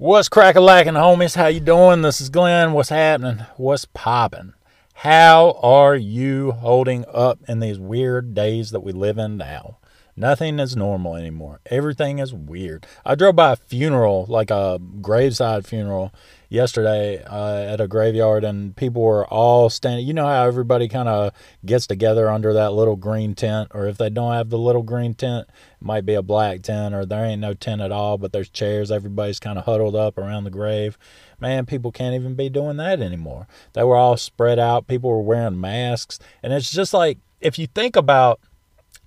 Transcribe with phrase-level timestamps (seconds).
[0.00, 1.36] What's cracking lacking, homies?
[1.36, 2.00] How you doing?
[2.00, 2.72] This is Glenn.
[2.72, 3.44] What's happening?
[3.58, 4.54] What's popping?
[4.94, 9.76] How are you holding up in these weird days that we live in now?
[10.16, 11.60] Nothing is normal anymore.
[11.66, 12.86] Everything is weird.
[13.04, 16.14] I drove by a funeral, like a graveside funeral,
[16.50, 20.06] yesterday uh, at a graveyard, and people were all standing.
[20.06, 21.32] You know how everybody kind of
[21.64, 25.14] gets together under that little green tent, or if they don't have the little green
[25.14, 28.32] tent, it might be a black tent, or there ain't no tent at all, but
[28.32, 28.90] there's chairs.
[28.90, 30.98] Everybody's kind of huddled up around the grave.
[31.38, 33.46] Man, people can't even be doing that anymore.
[33.72, 34.88] They were all spread out.
[34.88, 38.40] People were wearing masks, and it's just like if you think about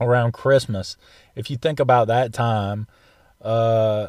[0.01, 0.97] around Christmas,
[1.35, 2.87] if you think about that time,
[3.41, 4.07] uh,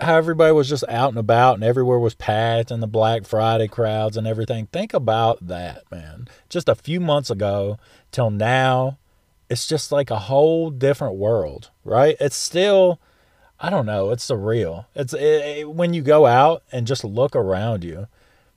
[0.00, 3.66] how everybody was just out and about and everywhere was packed and the Black Friday
[3.66, 4.66] crowds and everything.
[4.66, 6.28] Think about that, man.
[6.48, 7.78] Just a few months ago
[8.12, 8.98] till now,
[9.50, 12.16] it's just like a whole different world, right?
[12.20, 13.00] It's still,
[13.58, 14.86] I don't know, it's surreal.
[14.94, 18.06] It's it, it, when you go out and just look around you,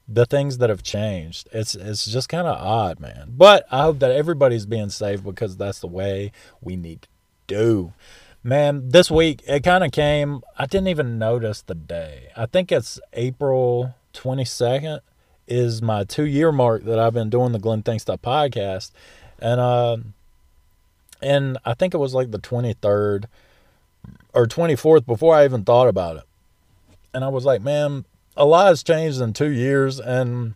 [0.08, 1.48] the things that have changed.
[1.53, 3.33] It's it's just kind of odd, man.
[3.38, 7.08] But I hope that everybody's being safe because that's the way we need to
[7.48, 7.94] do.
[8.44, 10.42] Man, this week it kind of came.
[10.58, 12.30] I didn't even notice the day.
[12.36, 15.02] I think it's April 22nd
[15.48, 18.92] is my two year mark that I've been doing the Glenn Thinks Stuff podcast,
[19.38, 19.98] and uh,
[21.22, 23.25] and I think it was like the 23rd
[24.33, 26.23] or 24th before I even thought about it,
[27.14, 28.05] and I was like, man,
[28.36, 30.55] a lot has changed in two years, and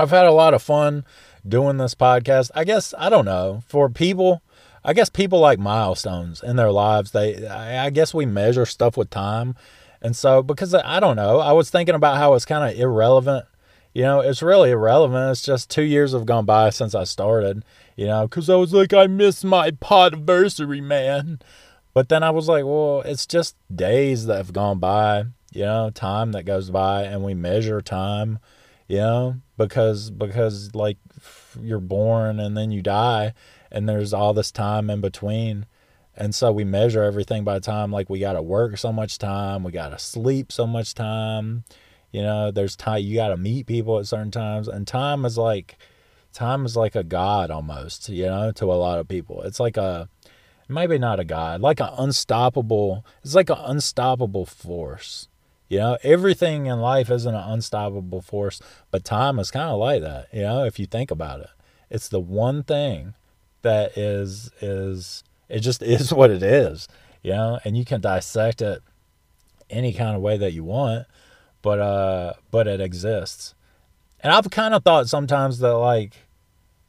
[0.00, 1.04] I've had a lot of fun
[1.46, 2.50] doing this podcast.
[2.56, 4.42] I guess I don't know for people.
[4.84, 7.12] I guess people like milestones in their lives.
[7.12, 9.56] They, I guess we measure stuff with time,
[10.02, 13.46] and so because I don't know, I was thinking about how it's kind of irrelevant.
[13.94, 15.30] You know, it's really irrelevant.
[15.30, 17.64] It's just two years have gone by since I started.
[17.96, 21.38] You know, because I was like, I miss my podversary, man.
[21.92, 25.88] But then I was like, well, it's just days that have gone by you know,
[25.90, 28.40] time that goes by and we measure time,
[28.88, 30.98] you know, because because like
[31.62, 33.32] you're born and then you die
[33.74, 35.66] and there's all this time in between.
[36.16, 39.64] And so we measure everything by time like we got to work so much time,
[39.64, 41.64] we got to sleep so much time.
[42.12, 45.36] You know, there's time you got to meet people at certain times and time is
[45.36, 45.76] like
[46.32, 49.42] time is like a god almost, you know, to a lot of people.
[49.42, 50.08] It's like a
[50.68, 55.28] maybe not a god, like an unstoppable, it's like an unstoppable force
[55.68, 58.60] you know, everything in life isn't an unstoppable force,
[58.90, 61.48] but time is kind of like that, you know, if you think about it.
[61.90, 63.14] It's the one thing
[63.64, 66.88] that is is it just is what it is,
[67.22, 68.82] you know, and you can dissect it
[69.68, 71.06] any kind of way that you want,
[71.62, 73.54] but uh but it exists.
[74.20, 76.14] And I've kind of thought sometimes that like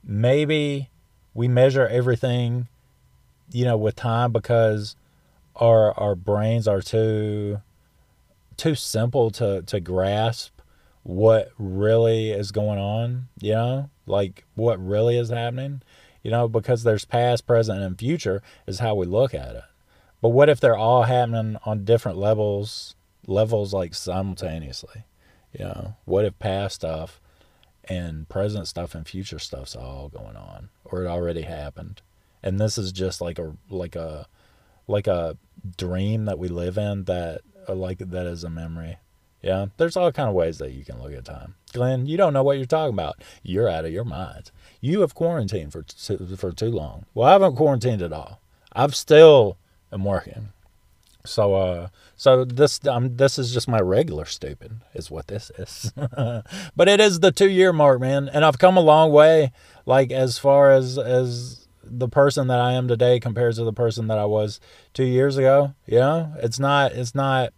[0.04, 0.90] maybe
[1.34, 2.68] we measure everything
[3.52, 4.96] you know with time because
[5.56, 7.62] our our brains are too
[8.58, 10.56] too simple to to grasp
[11.06, 13.90] what really is going on, you know?
[14.08, 15.84] Like what really is happening,
[16.26, 19.64] you know, because there's past, present and future is how we look at it.
[20.24, 22.96] But what if they're all happening on different levels,
[23.28, 25.04] levels like simultaneously?
[25.54, 27.22] You know, what if past stuff
[27.84, 32.02] and present stuff and future stuff's all going on or it already happened?
[32.42, 34.26] And this is just like a like a
[34.88, 35.38] like a
[35.78, 38.98] dream that we live in that uh, like that is a memory.
[39.44, 41.54] Yeah, there's all kind of ways that you can look at time.
[41.76, 43.22] Glenn, you don't know what you're talking about.
[43.44, 44.50] You're out of your mind.
[44.82, 45.86] You have quarantined for
[46.38, 47.06] for too long.
[47.14, 48.40] Well, I haven't quarantined at all.
[48.74, 49.58] I've still
[49.92, 50.50] am working.
[51.26, 55.92] So uh so this um this is just my regular stupid is what this is.
[56.76, 59.52] but it is the 2 year mark, man, and I've come a long way
[59.86, 64.08] like as far as as the person that I am today compared to the person
[64.08, 64.60] that I was
[64.94, 65.74] two years ago.
[65.86, 67.54] You know, it's not, it's not,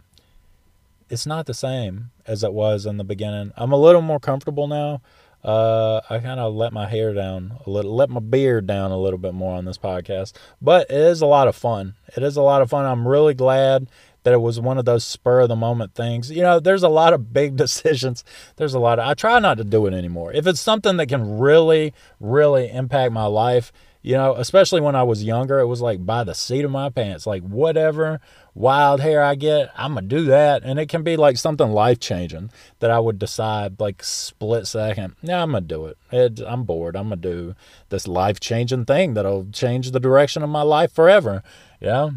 [1.10, 3.52] it's not the same as it was in the beginning.
[3.56, 5.02] I'm a little more comfortable now.
[5.44, 8.98] Uh, I kind of let my hair down a little, let my beard down a
[8.98, 11.96] little bit more on this podcast, but it is a lot of fun.
[12.16, 12.86] It is a lot of fun.
[12.86, 13.88] I'm really glad
[14.24, 16.30] that it was one of those spur of the moment things.
[16.30, 18.26] You know, there's a lot of big decisions.
[18.58, 20.34] There's a lot of, I try not to do it anymore.
[20.34, 23.72] If it's something that can really, really impact my life,
[24.08, 26.90] you know, especially when I was younger, it was like by the seat of my
[26.90, 28.22] pants, like whatever
[28.56, 30.64] wild hair I get, I'm gonna do that.
[30.64, 32.50] And it can be like something life changing
[32.80, 35.16] that I would decide like split second.
[35.22, 35.98] Yeah, I'm gonna do it.
[36.10, 36.96] it I'm bored.
[36.96, 37.54] I'm gonna do
[37.90, 41.44] this life changing thing that'll change the direction of my life forever.
[41.82, 42.12] Yeah.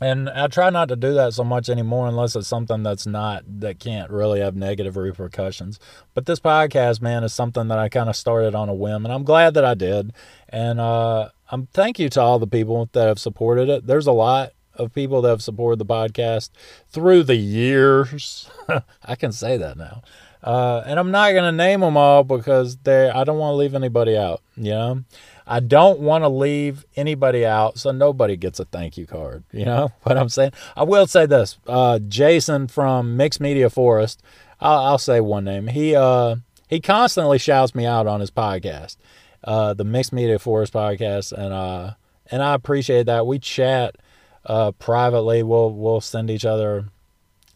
[0.00, 3.42] And I try not to do that so much anymore unless it's something that's not,
[3.60, 5.80] that can't really have negative repercussions.
[6.14, 9.12] But this podcast, man, is something that I kind of started on a whim, and
[9.12, 10.12] I'm glad that I did.
[10.48, 13.86] And uh, I'm thank you to all the people that have supported it.
[13.86, 16.50] There's a lot of people that have supported the podcast
[16.88, 18.48] through the years.
[19.04, 20.02] I can say that now.
[20.42, 23.56] Uh, and I'm not going to name them all because they I don't want to
[23.56, 25.04] leave anybody out, you know?
[25.48, 29.44] I don't want to leave anybody out so nobody gets a thank you card.
[29.50, 30.52] You know what I'm saying?
[30.76, 34.22] I will say this uh, Jason from Mixed Media Forest,
[34.60, 35.68] I'll, I'll, say one name.
[35.68, 36.36] He, uh,
[36.68, 38.96] he constantly shouts me out on his podcast,
[39.42, 41.32] uh, the Mixed Media Forest podcast.
[41.32, 41.94] And, uh,
[42.30, 43.26] and I appreciate that.
[43.26, 43.96] We chat
[44.44, 46.86] uh, privately, we'll, we'll send each other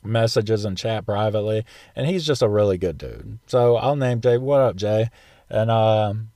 [0.02, 1.64] messages and chat privately.
[1.94, 3.38] And he's just a really good dude.
[3.46, 4.38] So I'll name Jay.
[4.38, 5.10] What up, Jay?
[5.50, 6.31] And, um,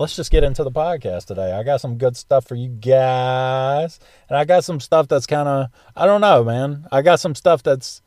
[0.00, 1.52] let's just get into the podcast today.
[1.52, 4.00] I got some good stuff for you guys.
[4.30, 6.86] And I got some stuff that's kind of, I don't know, man.
[6.90, 8.00] I got some stuff that's,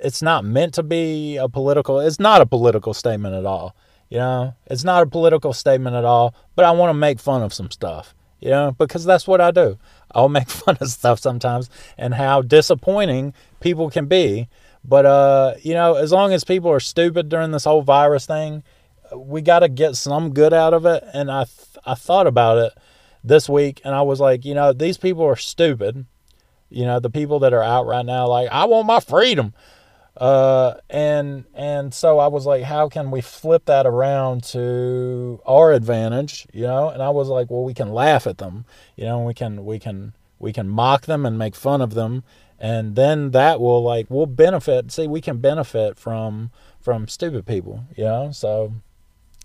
[0.00, 3.76] it's not meant to be a political, it's not a political statement at all.
[4.08, 7.42] You know, it's not a political statement at all, but I want to make fun
[7.42, 9.78] of some stuff, you know, because that's what I do.
[10.12, 14.48] I'll make fun of stuff sometimes and how disappointing people can be.
[14.84, 18.64] But, uh, you know, as long as people are stupid during this whole virus thing,
[19.16, 21.04] we got to get some good out of it.
[21.12, 22.72] And I, th- I thought about it
[23.22, 26.06] this week and I was like, you know, these people are stupid.
[26.68, 29.54] You know, the people that are out right now, like, I want my freedom.
[30.16, 35.72] Uh, and, and so I was like, how can we flip that around to our
[35.72, 36.46] advantage?
[36.52, 36.90] You know?
[36.90, 38.64] And I was like, well, we can laugh at them,
[38.96, 42.22] you know, we can, we can, we can mock them and make fun of them.
[42.58, 44.92] And then that will like, we'll benefit.
[44.92, 48.32] See, we can benefit from, from stupid people, you know?
[48.32, 48.74] So,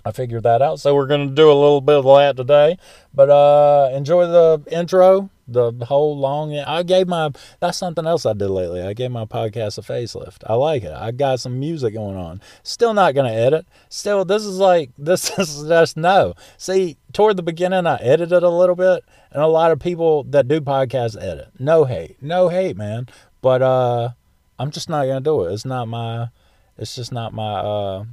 [0.06, 0.80] I figured that out.
[0.80, 2.78] So we're going to do a little bit of that today.
[3.12, 6.56] But uh, enjoy the intro, the whole long.
[6.56, 8.84] I gave my, that's something else I did lately.
[8.84, 10.44] I gave my podcast a facelift.
[10.46, 10.94] I like it.
[10.94, 12.40] I got some music going on.
[12.62, 13.66] Still not going to edit.
[13.90, 16.36] Still, this is like, this is just no.
[16.60, 19.04] See, toward the beginning, I edited a little bit.
[19.32, 21.50] And a lot of people that do podcasts edit.
[21.58, 22.22] No hate.
[22.22, 23.08] No hate, man.
[23.42, 24.10] But uh,
[24.60, 25.54] I'm just not going to do it.
[25.54, 26.30] It's not my,
[26.78, 28.06] it's just not my, uh,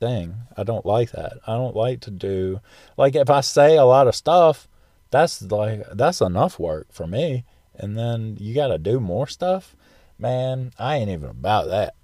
[0.00, 0.34] thing.
[0.56, 1.34] I don't like that.
[1.46, 2.60] I don't like to do
[2.96, 4.66] like if I say a lot of stuff,
[5.10, 7.44] that's like that's enough work for me.
[7.74, 9.76] And then you got to do more stuff.
[10.18, 11.94] Man, I ain't even about that.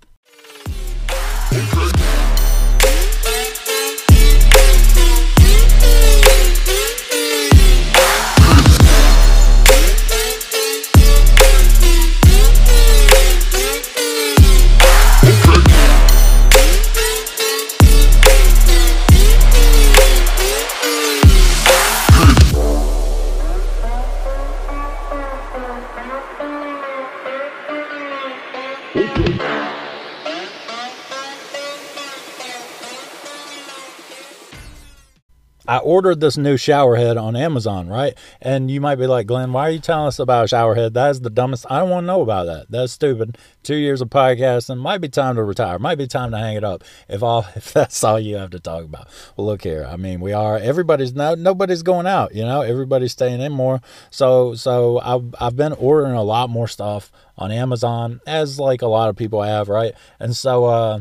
[35.86, 38.18] Ordered this new shower head on Amazon, right?
[38.42, 40.94] And you might be like, Glenn, why are you telling us about a shower head?
[40.94, 41.64] That is the dumbest.
[41.70, 42.66] I don't want to know about that.
[42.68, 43.38] That's stupid.
[43.62, 45.78] Two years of podcasting might be time to retire.
[45.78, 46.82] Might be time to hang it up.
[47.08, 49.08] If all, if that's all you have to talk about.
[49.36, 49.86] Well, look here.
[49.88, 50.58] I mean, we are.
[50.58, 52.34] Everybody's no, nobody's going out.
[52.34, 53.80] You know, everybody's staying in more.
[54.10, 58.86] So, so I've I've been ordering a lot more stuff on Amazon, as like a
[58.86, 59.94] lot of people have, right?
[60.18, 61.00] And so, uh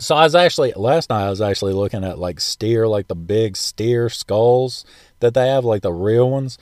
[0.00, 3.14] so I was actually last night I was actually looking at like steer, like the
[3.14, 4.84] big steer skulls
[5.20, 6.58] that they have, like the real ones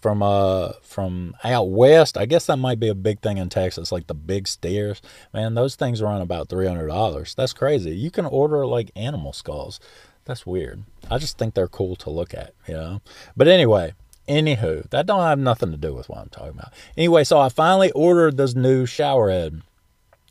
[0.00, 2.18] from uh from out west.
[2.18, 5.00] I guess that might be a big thing in Texas, like the big steers.
[5.32, 7.34] Man, those things run about three hundred dollars.
[7.34, 7.96] That's crazy.
[7.96, 9.80] You can order like animal skulls.
[10.24, 10.84] That's weird.
[11.10, 13.00] I just think they're cool to look at, you know.
[13.36, 13.94] But anyway,
[14.28, 16.72] anywho, that don't have nothing to do with what I'm talking about.
[16.96, 19.62] Anyway, so I finally ordered this new shower head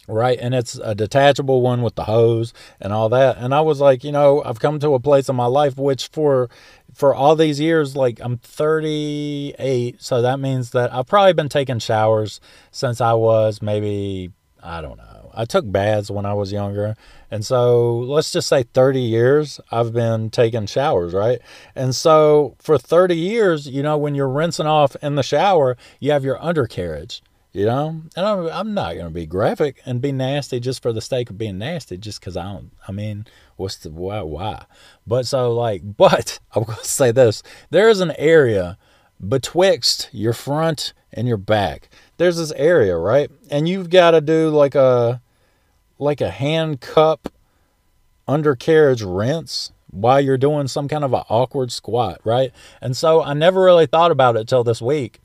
[0.07, 0.37] right?
[0.39, 3.37] And it's a detachable one with the hose and all that.
[3.37, 6.07] And i was like you know i've come to a place in my life which
[6.07, 6.49] for
[6.93, 11.79] for all these years like i'm 38 so that means that i've probably been taking
[11.79, 12.39] showers
[12.71, 14.31] since i was maybe
[14.61, 15.31] i don't know.
[15.33, 16.95] I took baths when i was younger.
[17.33, 21.39] And so let's just say 30 years i've been taking showers right?
[21.75, 26.11] And so for 30 years you know when you're rinsing off in the shower you
[26.11, 27.21] have your undercarriage
[27.53, 30.93] you know, and I'm, I'm not going to be graphic and be nasty just for
[30.93, 32.71] the sake of being nasty, just because I don't.
[32.87, 33.25] I mean,
[33.57, 34.21] what's the why?
[34.21, 34.65] Why?
[35.05, 38.77] But so like, but I'm going to say this: there is an area
[39.25, 41.89] betwixt your front and your back.
[42.17, 43.29] There's this area, right?
[43.49, 45.21] And you've got to do like a
[45.99, 47.31] like a hand cup
[48.27, 52.51] undercarriage rinse while you're doing some kind of an awkward squat, right?
[52.79, 55.19] And so I never really thought about it till this week.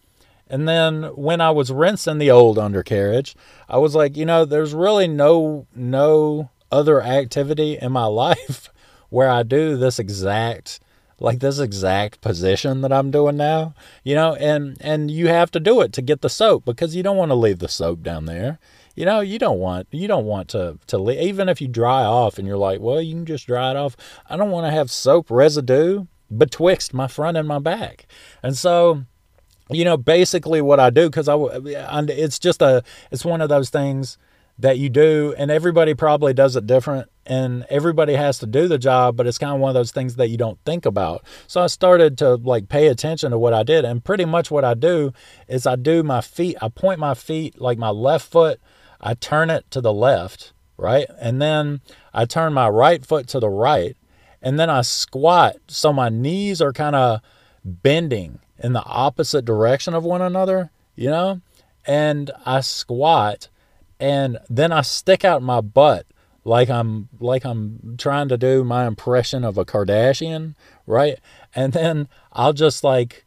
[0.48, 3.34] And then when I was rinsing the old undercarriage,
[3.68, 8.70] I was like, you know, there's really no no other activity in my life
[9.10, 10.80] where I do this exact
[11.18, 13.74] like this exact position that I'm doing now,
[14.04, 17.02] you know, and and you have to do it to get the soap because you
[17.02, 18.58] don't want to leave the soap down there.
[18.94, 22.02] You know, you don't want you don't want to to leave, even if you dry
[22.02, 23.96] off and you're like, well, you can just dry it off.
[24.28, 28.06] I don't want to have soap residue betwixt my front and my back,
[28.42, 29.04] and so
[29.70, 31.37] you know, basically what I do because I
[32.08, 34.18] it's just a it's one of those things
[34.58, 38.78] that you do and everybody probably does it different and everybody has to do the
[38.78, 41.23] job but it's kind of one of those things that you don't think about.
[41.46, 44.64] So i started to like pay attention to what i did and pretty much what
[44.64, 45.12] i do
[45.49, 48.61] is i do my feet i point my feet like my left foot
[49.00, 51.06] i turn it to the left right?
[51.18, 51.80] And then
[52.14, 53.96] i turn my right foot to the right
[54.40, 57.20] and then i squat so my knees are kind of
[57.64, 61.40] bending in the opposite direction of one another you know
[61.86, 63.48] and i squat
[63.98, 66.06] and then I stick out my butt
[66.44, 70.54] like I'm like I'm trying to do my impression of a Kardashian,
[70.86, 71.18] right?
[71.54, 73.25] And then I'll just like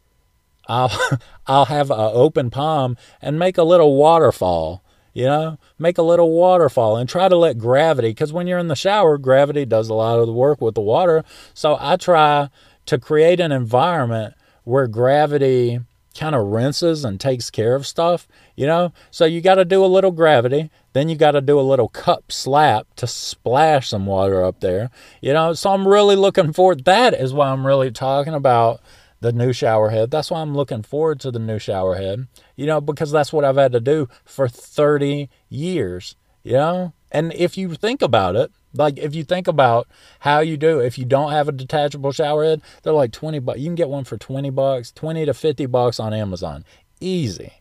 [0.68, 0.90] I'll
[1.46, 4.82] I'll have an open palm and make a little waterfall,
[5.12, 5.58] you know?
[5.78, 9.18] Make a little waterfall and try to let gravity cuz when you're in the shower,
[9.18, 11.24] gravity does a lot of the work with the water.
[11.52, 12.48] So I try
[12.86, 15.80] to create an environment where gravity
[16.18, 18.26] kind of rinses and takes care of stuff,
[18.56, 18.92] you know?
[19.10, 21.88] So you got to do a little gravity, then you got to do a little
[21.88, 24.90] cup slap to splash some water up there,
[25.20, 25.52] you know?
[25.52, 26.84] So I'm really looking forward.
[26.84, 28.80] That is why I'm really talking about
[29.20, 30.10] the new shower head.
[30.10, 32.26] That's why I'm looking forward to the new shower head,
[32.56, 36.92] you know, because that's what I've had to do for 30 years, you know?
[37.12, 39.88] And if you think about it, like if you think about
[40.20, 43.58] how you do, if you don't have a detachable shower head, they're like 20 bucks.
[43.58, 46.64] You can get one for 20 bucks, 20 to 50 bucks on Amazon.
[47.00, 47.54] Easy.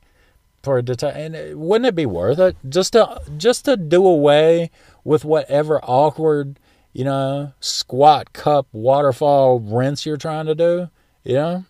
[0.62, 4.06] For a detach and uh, wouldn't it be worth it just to just to do
[4.06, 4.72] away
[5.06, 6.60] with whatever awkward,
[6.92, 10.90] you know, squat cup waterfall rinse you're trying to do,
[11.24, 11.66] you know?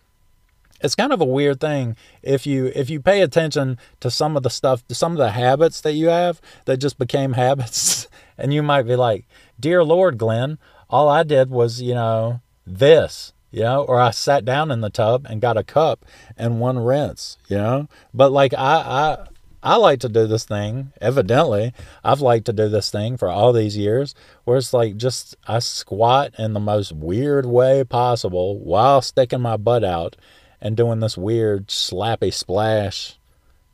[0.80, 4.42] it's kind of a weird thing if you if you pay attention to some of
[4.42, 8.08] the stuff some of the habits that you have that just became habits
[8.40, 9.26] and you might be like
[9.58, 14.44] dear lord glenn all i did was you know this you know or i sat
[14.44, 16.04] down in the tub and got a cup
[16.36, 19.26] and one rinse you know but like i i
[19.62, 20.92] I like to do this thing.
[21.00, 25.36] Evidently, I've liked to do this thing for all these years where it's like just
[25.46, 30.16] I squat in the most weird way possible while sticking my butt out
[30.60, 33.18] and doing this weird slappy splash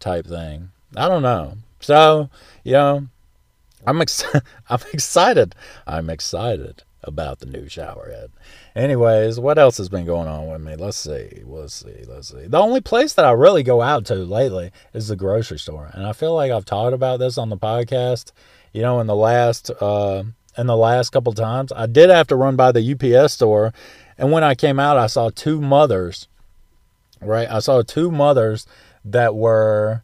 [0.01, 0.71] type thing.
[0.97, 1.55] I don't know.
[1.81, 2.31] So,
[2.65, 3.09] you know,
[3.87, 4.25] I'm ex-
[4.69, 5.55] I'm excited.
[5.87, 8.33] I'm excited about the new shower head.
[8.75, 10.75] Anyways, what else has been going on with me?
[10.75, 11.43] Let's see.
[11.45, 12.05] Let's see.
[12.07, 12.47] Let's see.
[12.47, 15.91] The only place that I really go out to lately is the grocery store.
[15.93, 18.33] And I feel like I've talked about this on the podcast,
[18.73, 20.25] you know, in the last uh
[20.59, 21.71] in the last couple times.
[21.77, 23.75] I did have to run by the UPS store,
[24.17, 26.29] and when I came out I saw two mothers
[27.21, 27.51] right?
[27.51, 28.67] I saw two mothers
[29.05, 30.03] that were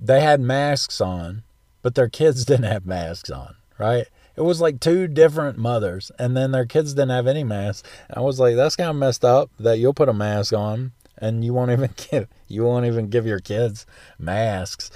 [0.00, 1.42] they had masks on,
[1.88, 4.06] but their kids didn't have masks on, right?
[4.36, 7.88] It was like two different mothers, and then their kids didn't have any masks.
[8.12, 11.42] I was like, that's kind of messed up that you'll put a mask on and
[11.42, 13.86] you won't even give you won't even give your kids
[14.18, 14.90] masks.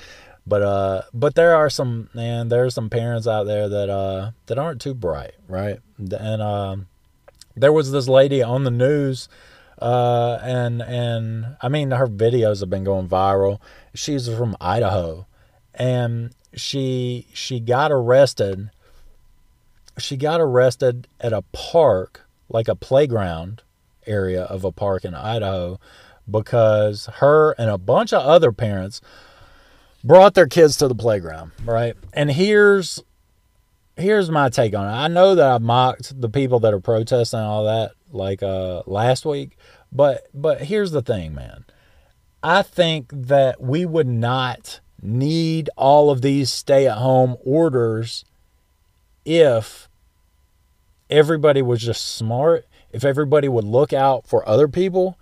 [0.46, 4.32] But uh, but there are some man, there are some parents out there that uh
[4.48, 5.78] that aren't too bright, right?
[5.96, 6.88] And um,
[7.56, 9.30] there was this lady on the news
[9.78, 13.60] uh, and and I mean her videos have been going viral.
[13.94, 15.26] She's from Idaho,
[15.74, 18.70] and she she got arrested.
[19.98, 23.62] She got arrested at a park, like a playground
[24.06, 25.78] area of a park in Idaho,
[26.30, 29.00] because her and a bunch of other parents
[30.02, 31.94] brought their kids to the playground, right?
[32.12, 33.02] And here's
[33.96, 34.92] here's my take on it.
[34.92, 39.24] I know that I mocked the people that are protesting all that like uh last
[39.24, 39.56] week,
[39.90, 41.64] but but here's the thing, man.
[42.42, 48.24] I think that we would not need all of these stay-at-home orders
[49.24, 49.88] if
[51.10, 55.18] everybody was just smart, if everybody would look out for other people,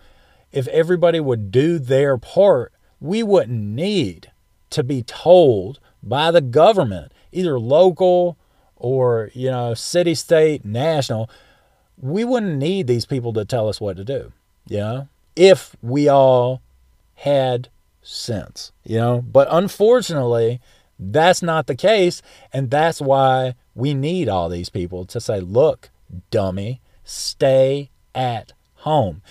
[0.52, 4.30] if everybody would do their part, we wouldn't need
[4.70, 8.36] to be told by the government, either local
[8.76, 11.28] or, you know, city, state, national,
[12.00, 14.32] we wouldn't need these people to tell us what to do,
[14.68, 16.60] you know, if we all
[17.16, 17.68] had
[18.02, 19.22] sense, you know.
[19.22, 20.60] But unfortunately,
[20.98, 22.22] that's not the case.
[22.52, 25.90] And that's why we need all these people to say, look,
[26.30, 29.22] dummy, stay at home.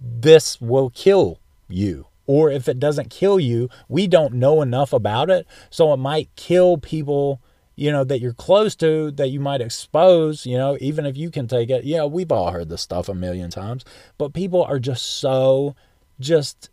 [0.00, 2.06] This will kill you.
[2.26, 5.46] Or if it doesn't kill you, we don't know enough about it.
[5.70, 7.40] So it might kill people
[7.76, 11.30] you know, that you're close to that you might expose, you know, even if you
[11.30, 11.84] can take it.
[11.84, 13.84] Yeah, we've all heard this stuff a million times,
[14.16, 15.74] but people are just so
[16.20, 16.70] just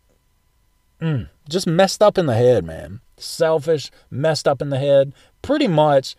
[1.00, 3.00] mm, just messed up in the head, man.
[3.16, 5.12] Selfish, messed up in the head.
[5.42, 6.16] Pretty much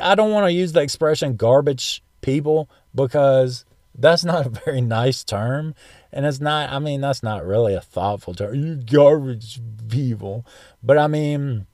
[0.00, 5.24] I don't want to use the expression garbage people because that's not a very nice
[5.24, 5.74] term.
[6.12, 8.54] And it's not i mean that's not really a thoughtful term.
[8.54, 10.46] You garbage people.
[10.82, 11.66] But i mean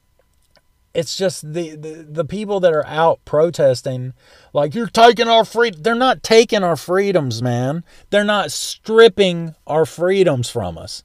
[0.92, 4.12] it's just the, the the people that are out protesting
[4.52, 7.84] like you're taking our free they're not taking our freedoms man.
[8.10, 11.04] They're not stripping our freedoms from us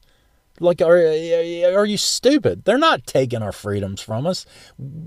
[0.59, 2.65] like are, are you stupid?
[2.65, 4.45] They're not taking our freedoms from us.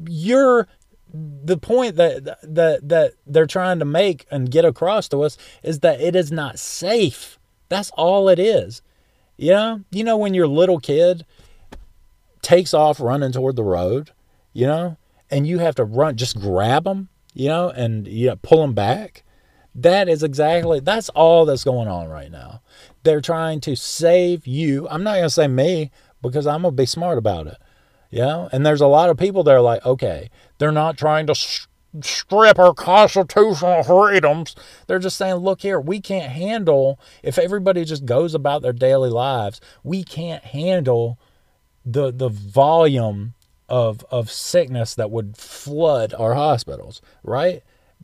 [0.06, 0.68] You're
[1.12, 5.80] the point that that that they're trying to make and get across to us is
[5.80, 7.38] that it is not safe.
[7.68, 8.82] That's all it is.
[9.36, 9.80] You know?
[9.90, 11.24] You know when your little kid
[12.42, 14.10] takes off running toward the road
[14.58, 14.96] you know,
[15.30, 18.74] and you have to run, just grab them, you know, and you know, pull them
[18.74, 19.22] back.
[19.82, 22.62] That is exactly, that's all that's going on right now.
[23.04, 24.88] They're trying to save you.
[24.88, 27.58] I'm not going to say me because I'm going to be smart about it.
[28.10, 31.34] Know, and there's a lot of people that are like, okay, they're not trying to
[32.00, 34.56] strip our constitutional freedoms.
[34.86, 39.10] They're just saying, look here, we can't handle, if everybody just goes about their daily
[39.10, 41.18] lives, we can't handle
[41.84, 43.34] the the volume
[43.68, 47.62] of of sickness that would flood our hospitals, right?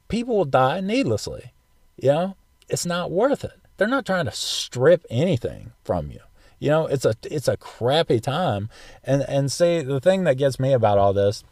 [0.08, 1.52] People will die needlessly.
[1.96, 2.36] You know,
[2.68, 3.60] it's not worth it.
[3.76, 6.20] They're not trying to strip anything from you.
[6.58, 8.68] You know, it's a it's a crappy time.
[9.02, 11.44] And and see the thing that gets me about all this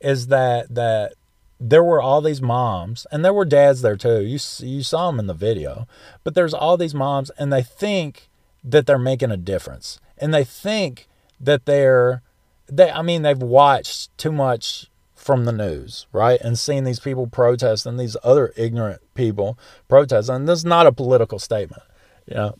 [0.00, 1.14] is that that
[1.58, 4.20] there were all these moms and there were dads there too.
[4.20, 5.88] You you saw them in the video.
[6.22, 8.28] But there's all these moms and they think
[8.62, 10.00] that they're making a difference.
[10.18, 11.08] And they think
[11.40, 12.22] that they're
[12.66, 14.90] they I mean they've watched too much
[15.24, 16.38] from the news, right?
[16.42, 20.28] And seeing these people protest and these other ignorant people protest.
[20.28, 21.82] And this is not a political statement,
[22.26, 22.56] you know,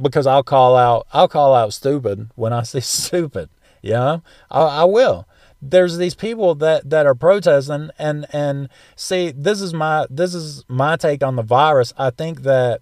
[0.00, 3.50] because I'll call out I'll call out stupid when I see stupid.
[3.82, 4.22] You know?
[4.50, 5.28] I, I will.
[5.60, 10.64] There's these people that, that are protesting and and see this is my this is
[10.68, 11.92] my take on the virus.
[11.98, 12.80] I think that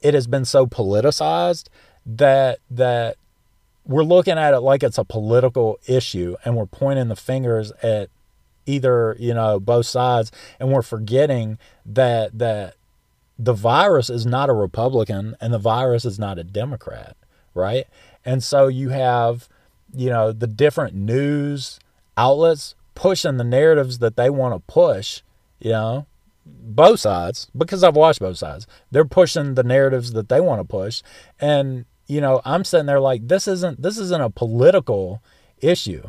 [0.00, 1.68] it has been so politicized
[2.04, 3.16] that that
[3.84, 8.10] we're looking at it like it's a political issue and we're pointing the fingers at
[8.66, 12.74] either you know both sides and we're forgetting that that
[13.38, 17.16] the virus is not a republican and the virus is not a democrat
[17.54, 17.86] right
[18.24, 19.48] and so you have
[19.94, 21.80] you know the different news
[22.16, 25.22] outlets pushing the narratives that they want to push
[25.58, 26.06] you know
[26.44, 28.66] both sides because I've watched both sides.
[28.90, 31.02] They're pushing the narratives that they want to push
[31.38, 35.22] and you know, I'm sitting there like this isn't this isn't a political
[35.60, 36.02] issue.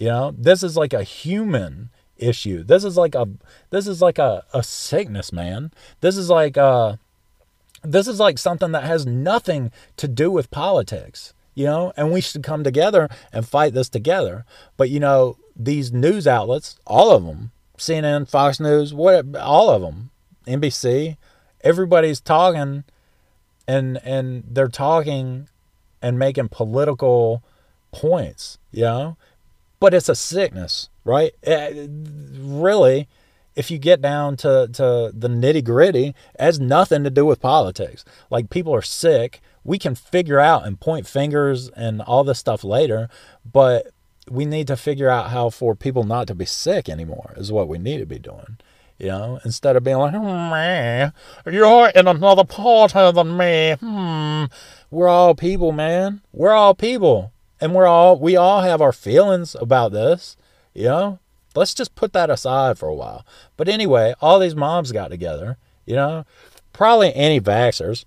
[0.00, 2.64] You know, this is like a human issue.
[2.64, 3.28] This is like a
[3.68, 5.72] this is like a, a sickness, man.
[6.00, 6.96] This is like uh
[7.84, 12.22] this is like something that has nothing to do with politics, you know, and we
[12.22, 14.46] should come together and fight this together.
[14.78, 19.82] But you know, these news outlets, all of them, CNN, Fox News, what all of
[19.82, 20.08] them,
[20.46, 21.18] NBC,
[21.60, 22.84] everybody's talking
[23.68, 25.50] and and they're talking
[26.00, 27.42] and making political
[27.92, 29.18] points, you know?
[29.80, 31.32] But it's a sickness, right?
[31.42, 31.86] It, eh,
[32.38, 33.08] really,
[33.56, 37.40] if you get down to, to the nitty gritty, it has nothing to do with
[37.40, 38.04] politics.
[38.30, 39.40] Like people are sick.
[39.64, 43.08] We can figure out and point fingers and all this stuff later,
[43.50, 43.88] but
[44.30, 47.68] we need to figure out how for people not to be sick anymore is what
[47.68, 48.58] we need to be doing.
[48.98, 51.14] You know, instead of being like, man,
[51.46, 53.76] you're in another party than me.
[53.80, 54.44] Hmm.
[54.90, 56.20] We're all people, man.
[56.32, 57.32] We're all people.
[57.60, 60.36] And we're all we all have our feelings about this.
[60.74, 61.18] You know?
[61.54, 63.26] Let's just put that aside for a while.
[63.56, 66.24] But anyway, all these moms got together, you know,
[66.72, 68.04] probably anti-vaxxers.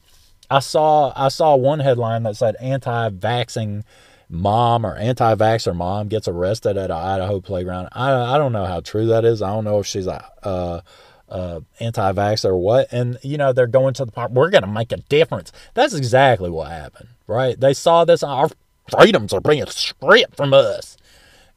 [0.50, 3.84] I saw I saw one headline that said anti-vaxxing
[4.30, 7.89] mom or anti-vaxxer mom gets arrested at an Idaho playground.
[7.92, 9.42] I, I don't know how true that is.
[9.42, 10.82] I don't know if she's a uh,
[11.28, 12.88] uh, anti-vaxxer or what.
[12.92, 14.32] And you know they're going to the park.
[14.32, 15.52] We're going to make a difference.
[15.74, 17.60] That's exactly what happened, right?
[17.60, 18.24] They saw this.
[18.24, 18.50] Our
[18.89, 20.98] freedoms are being stripped from us,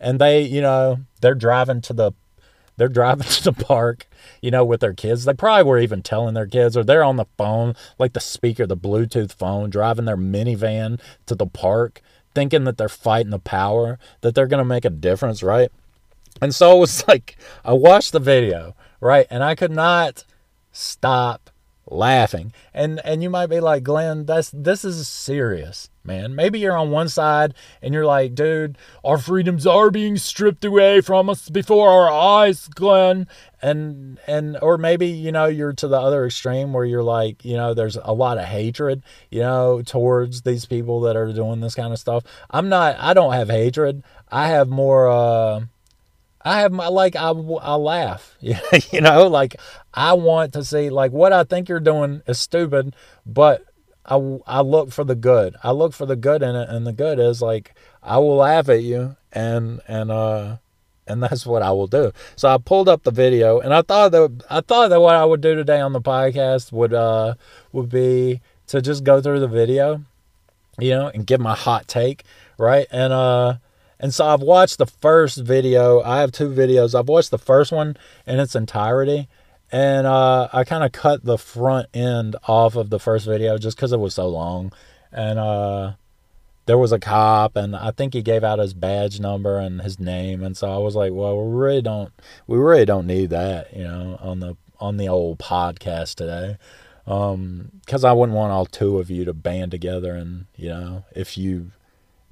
[0.00, 2.12] and they, you know, they're driving to the
[2.76, 4.06] they're driving to the park,
[4.40, 5.24] you know, with their kids.
[5.24, 8.66] They probably were even telling their kids, or they're on the phone, like the speaker,
[8.66, 12.02] the Bluetooth phone, driving their minivan to the park,
[12.34, 15.70] thinking that they're fighting the power, that they're going to make a difference, right?
[16.40, 19.26] And so it was like, I watched the video, right?
[19.30, 20.24] And I could not
[20.72, 21.50] stop
[21.88, 22.52] laughing.
[22.74, 26.34] And and you might be like, Glenn, that's this is serious, man.
[26.34, 31.00] Maybe you're on one side and you're like, dude, our freedoms are being stripped away
[31.00, 33.26] from us before our eyes, Glenn.
[33.62, 37.56] And and or maybe, you know, you're to the other extreme where you're like, you
[37.56, 41.74] know, there's a lot of hatred, you know, towards these people that are doing this
[41.74, 42.24] kind of stuff.
[42.50, 44.02] I'm not I don't have hatred.
[44.30, 45.60] I have more uh
[46.46, 49.56] I have my like I I laugh, you know, like
[49.92, 52.94] I want to see like what I think you're doing is stupid,
[53.26, 53.64] but
[54.04, 54.14] I
[54.46, 55.56] I look for the good.
[55.64, 58.68] I look for the good in it, and the good is like I will laugh
[58.68, 60.58] at you, and and uh
[61.08, 62.12] and that's what I will do.
[62.36, 65.24] So I pulled up the video, and I thought that I thought that what I
[65.24, 67.34] would do today on the podcast would uh
[67.72, 70.02] would be to just go through the video,
[70.78, 72.22] you know, and give my hot take,
[72.56, 72.86] right?
[72.92, 73.54] And uh
[73.98, 76.02] and so I've watched the first video.
[76.02, 76.98] I have two videos.
[76.98, 79.28] I've watched the first one in its entirety.
[79.72, 83.76] And uh, I kind of cut the front end off of the first video just
[83.76, 84.72] because it was so long.
[85.10, 85.94] And uh,
[86.66, 89.98] there was a cop, and I think he gave out his badge number and his
[89.98, 90.42] name.
[90.42, 92.12] And so I was like, well, we really don't,
[92.46, 96.58] we really don't need that, you know, on the on the old podcast today
[97.06, 101.04] because um, I wouldn't want all two of you to band together and you know
[101.14, 101.70] if you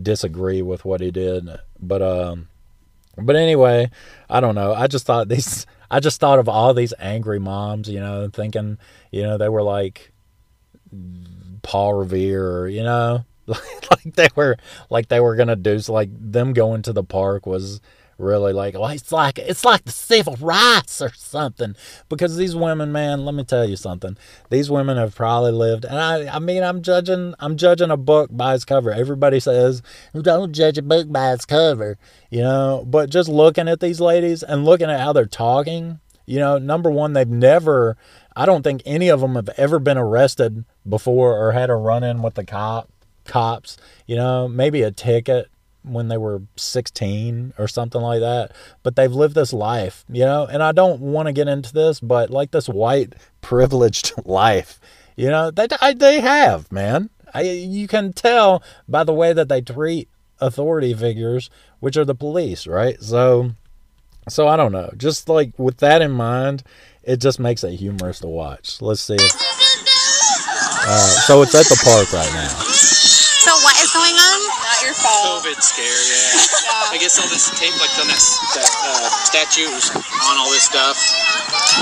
[0.01, 1.49] disagree with what he did.
[1.81, 2.49] But um,
[3.17, 3.91] but anyway,
[4.29, 4.75] I don't know.
[4.75, 5.67] I just thought these.
[5.91, 8.79] I just thought of all these angry moms, you know, thinking,
[9.13, 10.13] you know, they were like
[11.63, 14.57] Paul Revere, you know, like they were
[14.91, 17.81] like they were gonna do like them going to the park was
[18.19, 21.75] really like well it's like it's like the civil rights or something.
[22.09, 24.17] Because these women man let me tell you something.
[24.51, 28.31] These women have probably lived and i i mean i'm judging i'm judging a book
[28.33, 28.93] by its cover.
[28.93, 29.83] Everybody says
[30.21, 31.99] don't judge a book by its cover
[32.31, 32.85] you know?
[32.87, 36.91] But just looking at these ladies and looking at how they're talking you know number
[36.91, 37.97] one they've never
[38.35, 42.23] i don't think any of them have ever been arrested before or had a run-in
[42.23, 42.89] with the cop
[43.25, 45.51] cops you know maybe a ticket
[45.85, 50.47] when they were 16 or something like that but they've lived this life you know?
[50.47, 54.81] And i don't want to get into this but like this white privileged life
[55.17, 55.51] you know?
[55.51, 57.11] They they have man.
[57.33, 60.09] I, you can tell by the way that they treat
[60.41, 63.01] authority figures which are the police right?
[63.01, 63.53] So
[64.29, 64.91] so i don't know.
[64.97, 66.65] Just like with that in mind
[67.03, 68.81] it just makes it humorous to watch.
[68.81, 69.35] Let's see if,
[70.87, 72.49] uh, so it's at the park right now.
[72.49, 74.54] So what is going on
[74.85, 75.45] your fault.
[75.45, 76.37] COVID scare, yeah.
[76.69, 76.93] yeah.
[76.93, 78.21] I guess all this tape, like on that,
[78.55, 81.01] that uh, statue, was on all this stuff,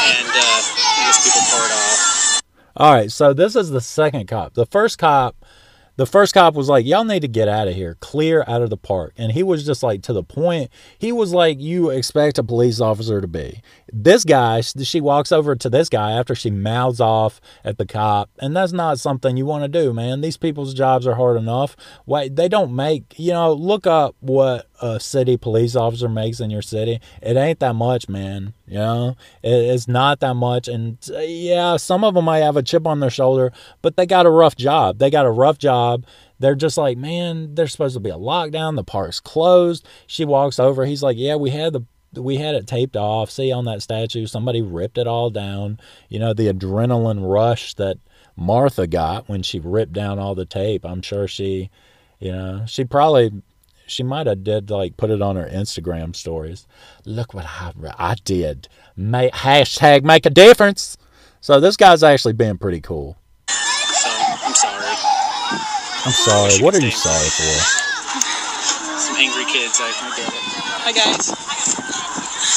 [0.07, 2.43] and uh, I guess people tore it off.
[2.77, 4.55] All right, so this is the second cop.
[4.55, 5.37] The first cop
[5.97, 8.71] the first cop was like, Y'all need to get out of here, clear out of
[8.71, 9.13] the park.
[9.17, 10.71] And he was just like to the point.
[10.99, 13.61] He was like, You expect a police officer to be.
[13.93, 18.31] This guy, she walks over to this guy after she mouths off at the cop.
[18.39, 20.21] And that's not something you want to do, man.
[20.21, 21.77] These people's jobs are hard enough.
[22.07, 26.51] Wait, they don't make, you know, look up what a city police officer makes in
[26.51, 27.01] your city.
[27.23, 28.53] It ain't that much, man.
[28.67, 30.67] You know, it's not that much.
[30.67, 34.07] And uh, yeah, some of them might have a chip on their shoulder, but they
[34.07, 34.99] got a rough job.
[34.99, 36.05] They got a rough job.
[36.41, 38.75] They're just like, man, there's supposed to be a lockdown.
[38.75, 39.87] The park's closed.
[40.09, 40.85] She walks over.
[40.85, 41.85] He's like, yeah, we had the
[42.21, 43.31] we had it taped off.
[43.31, 45.79] See on that statue, somebody ripped it all down.
[46.09, 47.99] You know, the adrenaline rush that
[48.37, 50.85] Martha got when she ripped down all the tape.
[50.85, 51.71] I'm sure she,
[52.19, 53.43] you know, she probably
[53.93, 56.67] she might have did like put it on her Instagram stories.
[57.05, 58.69] Look what I, I did.
[58.97, 60.97] May, hashtag make a difference.
[61.41, 63.19] So this guy's actually being pretty cool.
[63.49, 64.87] So I'm sorry.
[66.05, 66.59] I'm sorry.
[66.65, 67.59] What are you sorry for?
[68.99, 69.79] Some angry kids.
[69.79, 70.35] I, I get it.
[70.85, 71.27] Hi guys.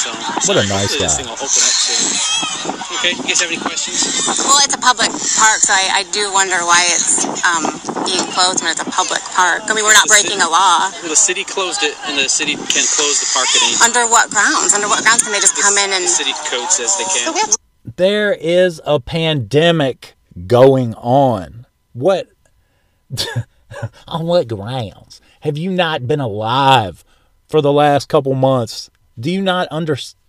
[0.04, 2.72] So what a nice guy.
[3.00, 4.24] Okay, you guys have any questions?
[4.40, 7.68] Well, it's a public park, so I, I do wonder why it's um,
[8.08, 9.68] being closed when it's a public park.
[9.68, 10.90] I mean, we're not breaking city, a law.
[11.04, 13.92] Well, the city closed it, and the city can close the park at any time.
[13.92, 14.74] Under what grounds?
[14.74, 16.04] Under what grounds can they just the, come in and...
[16.04, 17.36] The city code says they can.
[17.36, 17.58] So
[17.98, 20.16] there is a pandemic
[20.48, 21.66] going on.
[21.94, 22.30] What...
[24.08, 25.22] on what grounds?
[25.42, 27.04] Have you not been alive
[27.48, 28.90] for the last couple months?
[29.20, 30.20] Do you not understand?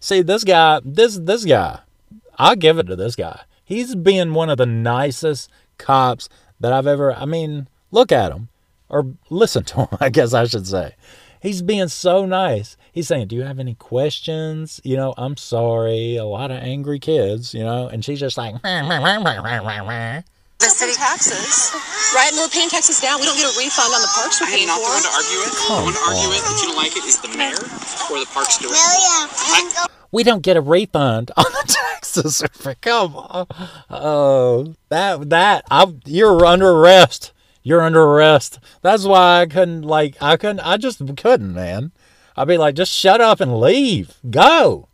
[0.00, 1.78] See, this guy, this this guy,
[2.38, 3.42] I'll give it to this guy.
[3.64, 6.28] He's being one of the nicest cops
[6.60, 7.14] that I've ever.
[7.14, 8.48] I mean, look at him
[8.88, 9.88] or listen to him.
[10.00, 10.94] I guess I should say.
[11.40, 12.76] He's being so nice.
[12.92, 16.16] He's saying, "Do you have any questions?" You know, I'm sorry.
[16.16, 17.52] A lot of angry kids.
[17.52, 18.54] You know, and she's just like.
[20.62, 21.74] The pay city- taxes,
[22.14, 22.30] right?
[22.30, 23.18] And we're paying taxes now.
[23.18, 25.02] We don't get a refund on the parks we're I am paying not the one
[25.02, 25.52] to argue with.
[25.58, 27.58] The one to argue with that you don't like it is the mayor
[28.10, 28.78] or the parks director.
[28.78, 32.42] I, we don't get a refund on the taxes.
[32.80, 33.46] Come on.
[33.90, 37.32] Oh, that that I you're under arrest.
[37.64, 38.58] You're under arrest.
[38.82, 41.92] That's why I couldn't like I couldn't I just couldn't, man.
[42.36, 44.18] I'd be like, just shut up and leave.
[44.30, 44.88] Go.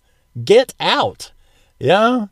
[0.44, 1.32] Get out.
[1.78, 2.26] Yeah.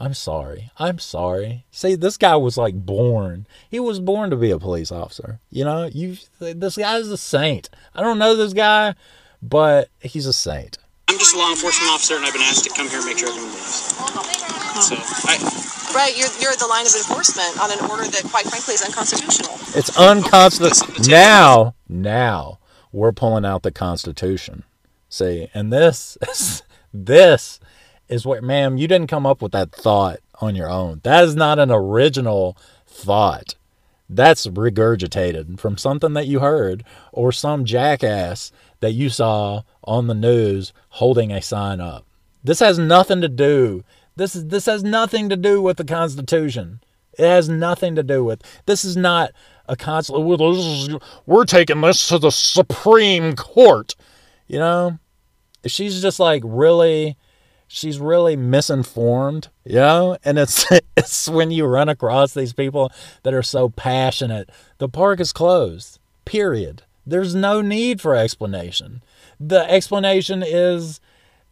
[0.00, 0.70] I'm sorry.
[0.78, 1.66] I'm sorry.
[1.70, 3.46] See, this guy was like born.
[3.70, 5.40] He was born to be a police officer.
[5.50, 7.68] You know, you this guy is a saint.
[7.94, 8.94] I don't know this guy,
[9.42, 10.78] but he's a saint.
[11.08, 13.18] I'm just a law enforcement officer, and I've been asked to come here and make
[13.18, 13.94] sure everyone leaves.
[14.80, 18.74] So I, Right, you're, you're the line of enforcement on an order that, quite frankly,
[18.74, 19.52] is unconstitutional.
[19.76, 21.10] It's unconstitutional.
[21.10, 22.60] Now, now
[22.92, 24.62] we're pulling out the Constitution.
[25.08, 26.16] See, and this,
[26.94, 27.58] this
[28.10, 31.00] is what, ma'am, you didn't come up with that thought on your own.
[31.04, 33.54] That is not an original thought.
[34.08, 40.14] That's regurgitated from something that you heard or some jackass that you saw on the
[40.14, 42.04] news holding a sign up.
[42.42, 43.84] This has nothing to do.
[44.16, 46.80] This is this has nothing to do with the Constitution.
[47.16, 48.42] It has nothing to do with.
[48.66, 49.30] This is not
[49.68, 50.24] a consul.
[51.26, 53.94] We're taking this to the Supreme Court.
[54.48, 54.98] You know,
[55.66, 57.16] she's just like really,
[57.70, 59.48] she's really misinformed.
[59.64, 64.50] You know, and it's it's when you run across these people that are so passionate.
[64.78, 65.98] The park is closed.
[66.24, 66.82] Period.
[67.06, 69.02] There's no need for explanation.
[69.38, 71.00] The explanation is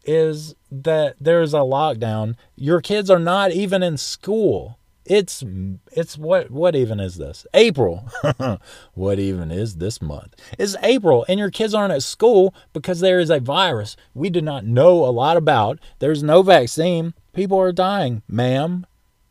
[0.04, 2.35] is that there's a lockdown.
[2.57, 4.77] Your kids are not even in school.
[5.08, 5.42] It's
[5.90, 7.46] it's what what even is this?
[7.54, 8.10] April.
[8.94, 10.36] what even is this month?
[10.58, 14.42] It's April and your kids aren't at school because there is a virus we do
[14.42, 15.78] not know a lot about.
[15.98, 17.14] There's no vaccine.
[17.32, 18.84] People are dying, ma'am.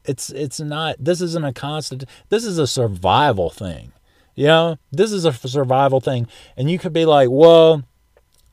[0.04, 3.92] It's it's not this isn't a constant this is a survival thing.
[4.34, 6.28] You know, this is a survival thing.
[6.56, 7.84] And you could be like, well,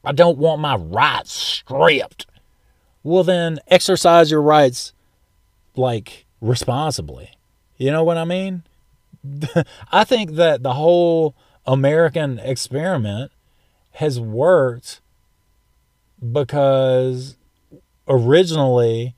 [0.05, 2.27] I don't want my rights stripped.
[3.03, 4.93] Well, then exercise your rights
[5.77, 7.31] like responsibly.
[7.77, 8.63] You know what I mean?
[9.93, 11.35] I think that the whole
[11.67, 13.33] American experiment
[13.93, 15.01] has worked
[16.33, 17.37] because
[18.07, 19.15] originally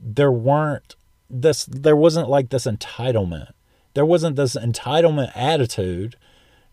[0.00, 0.96] there weren't
[1.30, 3.52] this there wasn't like this entitlement.
[3.94, 6.16] There wasn't this entitlement attitude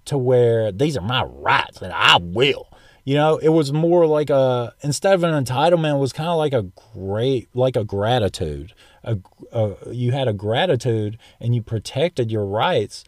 [0.06, 2.70] to where these are my rights and I will.
[3.04, 6.38] You know, it was more like a instead of an entitlement, it was kind of
[6.38, 8.74] like a great, like a gratitude.
[9.06, 9.18] A,
[9.52, 13.06] a, you had a gratitude and you protected your rights,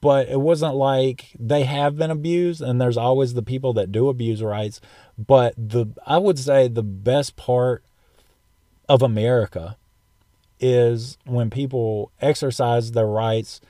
[0.00, 4.08] but it wasn't like they have been abused, and there's always the people that do
[4.08, 4.80] abuse rights.
[5.16, 7.84] But the I would say the best part
[8.88, 9.76] of America
[10.60, 13.60] is when people exercise their rights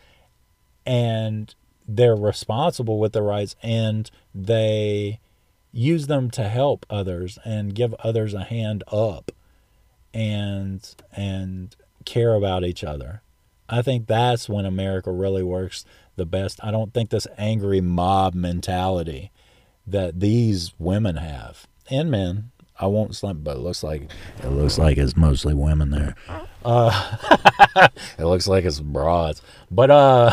[0.84, 1.54] and
[1.86, 5.20] they're responsible with their rights and they
[5.72, 9.32] use them to help others and give others a hand up
[10.14, 13.22] and and care about each other.
[13.68, 15.84] I think that's when America really works
[16.16, 16.60] the best.
[16.62, 19.30] I don't think this angry mob mentality
[19.86, 22.50] that these women have and men.
[22.78, 24.10] I won't slump, but it looks like
[24.42, 26.16] it looks like it's mostly women there.
[26.64, 27.16] Uh,
[28.18, 30.32] it looks like it's broads, but uh,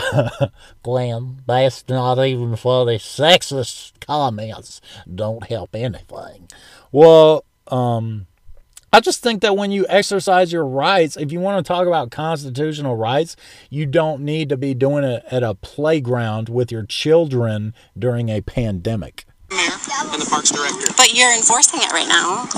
[0.84, 4.82] Glenn, that's not even for the sexist comments.
[5.14, 6.50] Don't help anything.
[6.92, 8.26] Well, um,
[8.92, 12.10] I just think that when you exercise your rights, if you want to talk about
[12.10, 13.36] constitutional rights,
[13.70, 18.42] you don't need to be doing it at a playground with your children during a
[18.42, 19.26] pandemic.
[19.52, 19.62] mayor
[20.10, 20.90] and the parks director.
[20.98, 22.50] But you're enforcing it right now.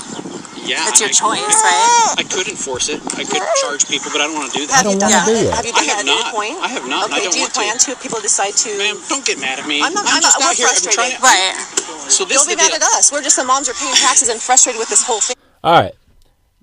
[0.64, 2.14] Yeah, It's your I- choice, right?
[2.16, 3.02] I could enforce it.
[3.18, 4.82] I could charge people, but I don't want to do Have that.
[4.84, 5.26] don't you done wanna that?
[5.26, 5.54] do that.
[5.58, 6.32] Have you I done have that at any not.
[6.32, 6.56] point?
[6.62, 7.60] I have not, and I Okay, don't do you want to.
[7.60, 7.90] plan to.
[7.92, 8.70] If people decide to.
[8.78, 9.82] Ma'am, don't get mad at me.
[9.82, 10.68] I'm not- I'm just not- we're here.
[10.70, 11.18] I'm to.
[11.20, 11.52] Right.
[12.08, 12.76] So this Don't is be mad deal.
[12.78, 13.10] at us.
[13.10, 15.34] We're just the moms are paying taxes and frustrated with this whole thing.
[15.64, 15.94] All right.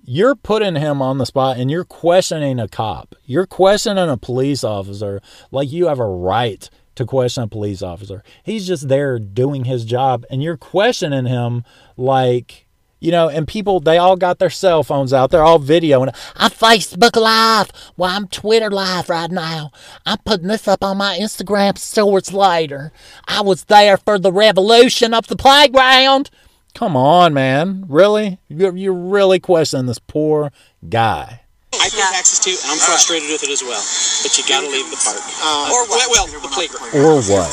[0.02, 3.14] You're putting him on the spot and you're questioning a cop.
[3.24, 8.22] You're questioning a police officer like you have a right to question a police officer.
[8.42, 11.64] He's just there doing his job and you're questioning him
[11.96, 12.66] like,
[12.98, 15.30] you know, and people, they all got their cell phones out.
[15.30, 16.14] They're all videoing.
[16.36, 17.70] I'm Facebook Live.
[17.96, 19.70] Well, I'm Twitter Live right now.
[20.04, 22.92] I'm putting this up on my Instagram stories later.
[23.26, 26.30] I was there for the revolution of the playground.
[26.74, 27.84] Come on, man.
[27.88, 28.38] Really?
[28.48, 30.52] You're, you're really questioning this poor
[30.88, 31.42] guy.
[31.72, 32.10] I pay Yeah.
[32.10, 33.78] taxes too, and I'm frustrated with it as well.
[34.22, 35.22] But you got to leave the park.
[35.22, 36.10] Uh, or uh, what?
[36.10, 36.90] Well, well, the playground.
[36.94, 37.46] Or what?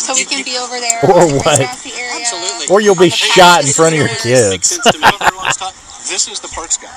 [0.00, 1.00] So we can be over there.
[1.04, 1.58] Or in the what?
[1.60, 2.24] grassy area.
[2.24, 2.66] Absolutely.
[2.72, 4.68] Or you'll be shot in front of your kids.
[4.68, 5.06] sense to me.
[6.10, 6.90] This is the parks guy.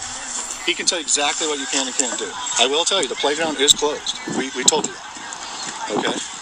[0.66, 2.28] He can tell you exactly what you can and can't do.
[2.60, 4.18] I will tell you, the playground is closed.
[4.36, 5.92] We, we told you that.
[5.92, 6.35] Okay?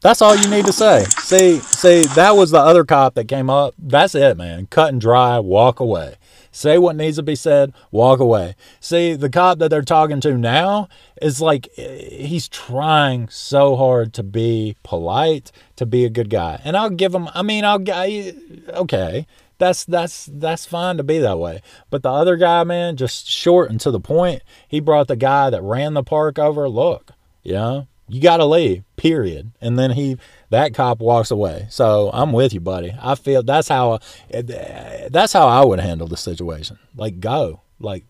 [0.00, 1.04] That's all you need to say.
[1.04, 3.74] See, see, that was the other cop that came up.
[3.78, 4.66] That's it, man.
[4.66, 6.16] Cut and dry, walk away.
[6.50, 8.54] Say what needs to be said, walk away.
[8.80, 10.88] See, the cop that they're talking to now
[11.20, 16.60] is like he's trying so hard to be polite, to be a good guy.
[16.64, 18.34] And I'll give him I mean, I'll I-
[18.70, 19.26] okay.
[19.58, 21.62] That's that's that's fine to be that way.
[21.90, 24.42] But the other guy, man, just short and to the point.
[24.68, 26.68] He brought the guy that ran the park over.
[26.68, 27.12] Look,
[27.44, 28.84] know, you got to leave.
[28.96, 29.52] Period.
[29.60, 30.16] And then he,
[30.50, 31.66] that cop walks away.
[31.70, 32.94] So I'm with you, buddy.
[33.00, 36.78] I feel that's how, that's how I would handle the situation.
[36.96, 38.04] Like go, like,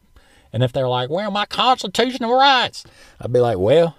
[0.52, 2.82] and if they're like, "Well, my constitutional rights,"
[3.20, 3.96] I'd be like, "Well,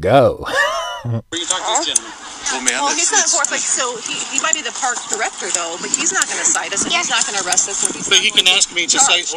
[0.00, 0.46] go."
[1.04, 2.12] Were you talking to this gentleman?
[2.48, 5.52] Well, man, Well, he's not enforced, like, so he, he might be the park director,
[5.52, 7.84] though, but he's not going to cite us, and he's not going to arrest us.
[7.84, 9.36] And he's But he can ask me to cite say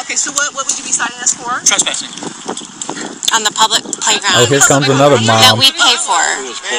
[0.00, 1.50] Okay, so what, what would you be citing us for?
[1.66, 3.15] trespassing.
[3.34, 4.34] On the public playground.
[4.36, 5.26] Oh, here comes another mom.
[5.26, 6.22] That we pay for.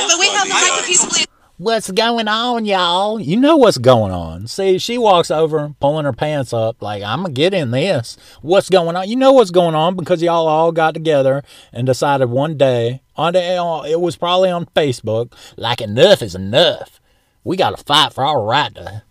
[0.07, 1.27] But we have the right to peaceably
[1.59, 3.19] What's going on, y'all?
[3.19, 4.45] You know what's going on.
[4.45, 8.15] See, she walks over, pulling her pants up, like, I'm going to get in this.
[8.43, 9.09] What's going on?
[9.09, 13.33] You know what's going on because y'all all got together and decided one day, on
[13.33, 17.01] the, it was probably on Facebook, like, enough is enough.
[17.43, 19.01] We got to fight for our right to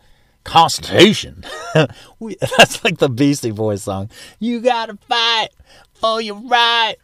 [0.45, 1.43] Constitution.
[2.21, 4.09] we, that's like the Beastie Boys song.
[4.39, 5.49] You got to fight
[5.95, 6.95] for your right.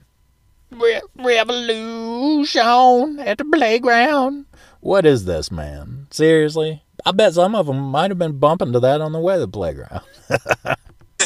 [0.73, 4.47] Re- revolution at the playground.
[4.81, 6.09] What is this, man?
[6.11, 6.83] Seriously?
[7.05, 9.41] I bet some of them might have been bumping to that on the way to
[9.41, 10.03] the playground.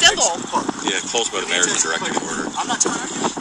[0.07, 0.31] civil.
[0.87, 2.47] Yeah, closed by the mayor's directive order.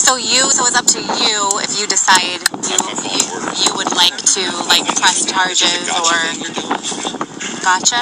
[0.02, 3.22] So you, so it's up to you if you decide you you,
[3.64, 6.14] you would like to like press charges or
[7.62, 7.98] gotcha.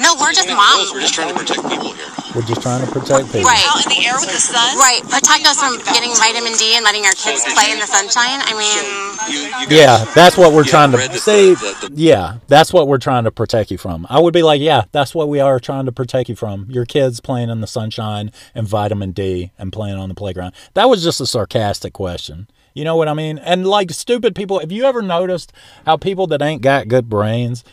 [0.00, 0.92] No, we're just moms.
[0.92, 2.06] We're just trying to protect people here.
[2.34, 3.42] We're just trying to protect people.
[3.44, 3.60] Right.
[3.68, 4.76] Out in the air with the sun.
[4.78, 8.40] Right, protect us from getting vitamin D and letting our kids play in the sunshine.
[8.44, 8.80] I mean,
[9.28, 11.52] You, you guys, Yeah, that's what we're trying to read say.
[11.54, 14.06] the- the- yeah, that's what we're trying to protect you from.
[14.08, 16.66] I would be like, yeah, that's what we are trying to protect you from.
[16.70, 20.54] Your kids playing in the sunshine and vitamin D and playing on the playground.
[20.74, 22.48] That was just a sarcastic question.
[22.74, 23.38] You know what I mean?
[23.38, 25.52] And like stupid people, have you ever noticed
[25.84, 27.64] how people that ain't got good brains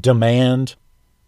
[0.00, 0.76] demand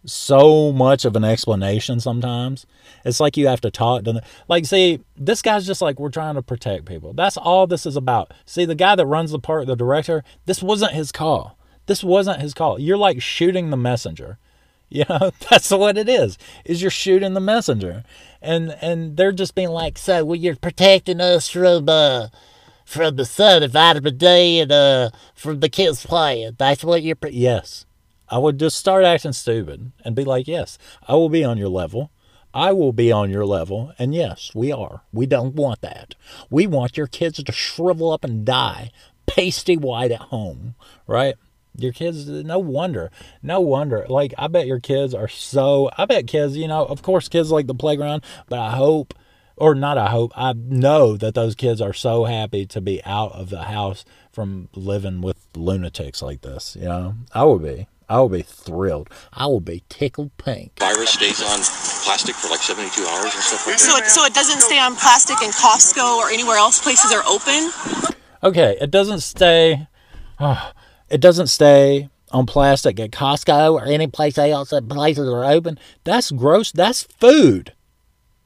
[0.05, 2.65] so much of an explanation sometimes.
[3.05, 4.23] It's like you have to talk to them.
[4.49, 7.12] Like, see, this guy's just like, we're trying to protect people.
[7.12, 8.33] That's all this is about.
[8.45, 11.59] See, the guy that runs the park, the director, this wasn't his call.
[11.87, 12.79] This wasn't his call.
[12.79, 14.39] You're like shooting the messenger.
[14.90, 16.38] You know, that's what it is.
[16.64, 18.05] Is you're shooting the messenger.
[18.40, 22.29] And and they're just being like, so well, you're protecting us from uh
[22.85, 26.55] from the sun and vitamin D and uh from the kids playing.
[26.57, 27.85] That's what you're pre- yes.
[28.29, 31.68] I would just start acting stupid and be like, yes, I will be on your
[31.68, 32.11] level.
[32.55, 33.92] I will be on your level.
[33.99, 35.03] And yes, we are.
[35.12, 36.14] We don't want that.
[36.49, 38.92] We want your kids to shrivel up and die
[39.27, 40.75] pasty white at home,
[41.07, 41.35] right?
[41.79, 43.11] Your kids, no wonder,
[43.43, 44.07] no wonder.
[44.09, 47.51] Like, I bet your kids are so, I bet kids, you know, of course, kids
[47.51, 49.15] like the playground, but I hope,
[49.57, 53.33] or not I hope, I know that those kids are so happy to be out
[53.33, 57.15] of the house from living with lunatics like this, you know?
[57.33, 57.87] I would be.
[58.09, 59.11] I will be thrilled.
[59.33, 60.79] I will be tickled pink.
[60.79, 61.59] virus stays on
[62.05, 64.05] plastic for like 72 hours and stuff like So that.
[64.05, 67.71] it, so it doesn't stay on plastic in Costco or anywhere else places are open.
[68.45, 69.89] Okay, it doesn't stay.
[70.39, 70.73] ah,
[71.09, 75.79] it doesn't stay on plastic at Costco or any place else that places are open.
[76.05, 76.73] That's gross.
[76.73, 77.73] That's food.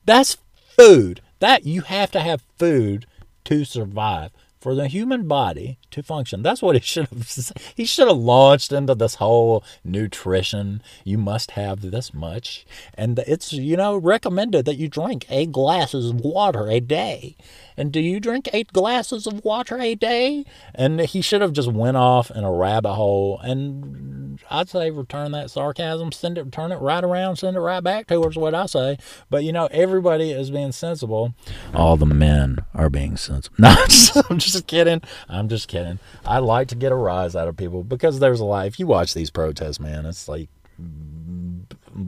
[0.04, 0.36] That's
[0.76, 1.20] food.
[1.38, 3.06] That you have to have food
[3.44, 6.42] to survive for the human body to function.
[6.42, 7.52] That's what he should have.
[7.74, 10.82] He should have launched into this whole nutrition.
[11.04, 16.10] You must have this much, and it's you know recommended that you drink eight glasses
[16.10, 17.36] of water a day.
[17.80, 20.44] And do you drink eight glasses of water a day?
[20.74, 23.38] And he should have just went off in a rabbit hole.
[23.42, 27.82] And I'd say return that sarcasm, send it, turn it right around, send it right
[27.82, 28.28] back to her.
[28.28, 28.98] Is what I say.
[29.30, 31.32] But you know, everybody is being sensible.
[31.72, 33.56] All the men are being sensible.
[33.60, 35.00] No, I'm just, I'm just kidding.
[35.28, 35.79] I'm just kidding.
[36.24, 38.66] I like to get a rise out of people because there's a lot.
[38.66, 40.48] If you watch these protests, man, it's like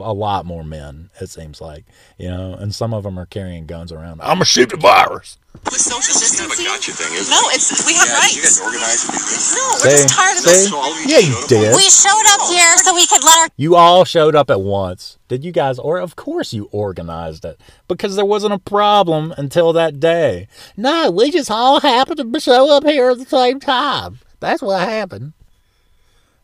[0.00, 1.10] a lot more men.
[1.20, 1.84] It seems like
[2.18, 4.20] you know, and some of them are carrying guns around.
[4.20, 5.38] I'm gonna shoot the virus.
[5.64, 8.42] With social It's kind of a gotcha thing, isn't No, it's we have yeah, you
[8.42, 8.60] guys rights.
[8.60, 9.54] organized to do this.
[9.54, 10.64] No, we're just tired of this.
[10.64, 10.70] see?
[10.70, 11.76] So all of you Yeah, you showed up did.
[11.76, 15.18] we showed up here so we could let our You all showed up at once.
[15.28, 15.78] Did you guys?
[15.78, 20.48] Or of course you organized it because there wasn't a problem until that day.
[20.76, 24.20] No, we just all happened to show up here at the same time.
[24.40, 25.34] That's what happened.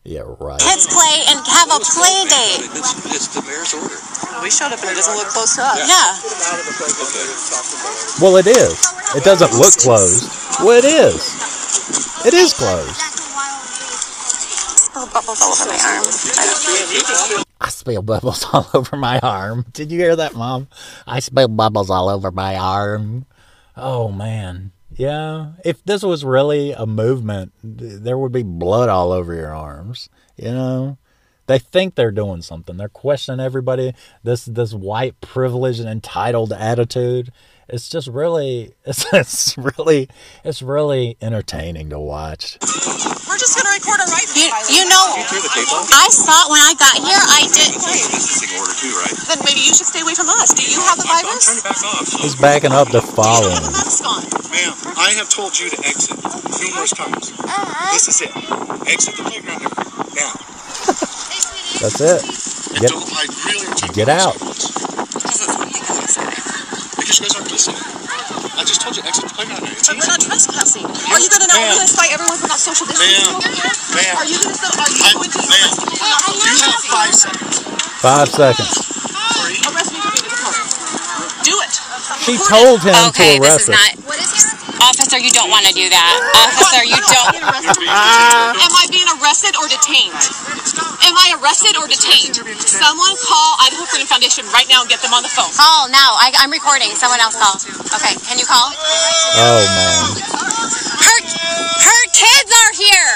[0.09, 0.57] Yeah, right.
[0.57, 2.65] Kids play and have a play date.
[2.73, 3.93] It's, it's the mayor's order.
[4.41, 5.85] We showed up and it doesn't look close to us.
[5.85, 6.17] Yeah.
[8.17, 8.73] Well, it is.
[9.13, 10.25] It doesn't look closed.
[10.65, 12.25] Well, it is.
[12.25, 12.89] It is closed.
[14.89, 16.09] Spill bubbles all over my arm.
[17.61, 19.65] I spill bubbles all over my arm.
[19.73, 20.69] Did you hear that, Mom?
[21.05, 23.27] I spill bubbles all over my arm.
[23.77, 24.71] Oh, man.
[24.99, 25.53] Yeah.
[25.63, 30.09] If this was really a movement, there would be blood all over your arms.
[30.35, 30.97] You know?
[31.47, 32.75] They think they're doing something.
[32.75, 33.93] They're questioning everybody.
[34.23, 37.31] This this white privilege and entitled attitude.
[37.69, 40.09] It's just really it's, it's really
[40.43, 42.57] it's really entertaining to watch.
[42.61, 45.85] We're just gonna record a right You, you know, Through the tape off?
[45.93, 47.21] I saw it when I got here.
[47.21, 47.69] I did.
[47.77, 49.15] Distancing order too, right?
[49.29, 50.51] Then maybe you should stay away from us.
[50.53, 51.61] Do you have the I'm, I'm virus?
[51.61, 52.09] to back off.
[52.21, 53.63] He's backing up to follow him.
[54.49, 56.17] Ma'am, I have told you to exit
[56.57, 57.31] numerous times.
[57.93, 58.33] This is it.
[58.89, 59.77] Exit the playground area.
[60.17, 60.33] Now.
[61.79, 62.81] That's it.
[62.81, 65.58] Get- don't, I really am taking get out.
[67.09, 68.53] Because you guys aren't.
[68.53, 69.73] I just told you exit the playground area.
[69.73, 70.85] It's But we're not trespassing.
[70.85, 71.57] Are you gonna now?
[71.57, 73.41] Are you gonna cite everyone for not social distancing Ma'am.
[73.41, 73.65] over here?
[73.97, 74.13] Ma'am.
[74.13, 74.53] Are you gonna?
[74.53, 75.41] Are you I- going to?
[75.41, 75.49] ma'am.
[75.49, 77.55] arrest me for not social You have five seconds.
[77.97, 78.73] Five seconds.
[79.73, 80.61] Arrest me for being a park.
[81.49, 81.73] Do it.
[82.29, 83.73] She told him Okay, to this arrest is her.
[83.73, 84.68] not.
[84.79, 86.13] Officer, you don't want to do that.
[86.47, 87.35] Officer, you don't.
[87.43, 90.15] Am I being arrested or detained?
[91.03, 92.39] Am I arrested or detained?
[92.63, 95.51] Someone call Idaho Freedom Foundation right now and get them on the phone.
[95.55, 96.15] Call now.
[96.15, 96.89] I, I'm recording.
[96.95, 97.55] Someone else call.
[97.95, 98.71] Okay, can you call?
[99.35, 100.15] Oh man.
[100.99, 101.17] Her,
[101.83, 103.15] her kids are here.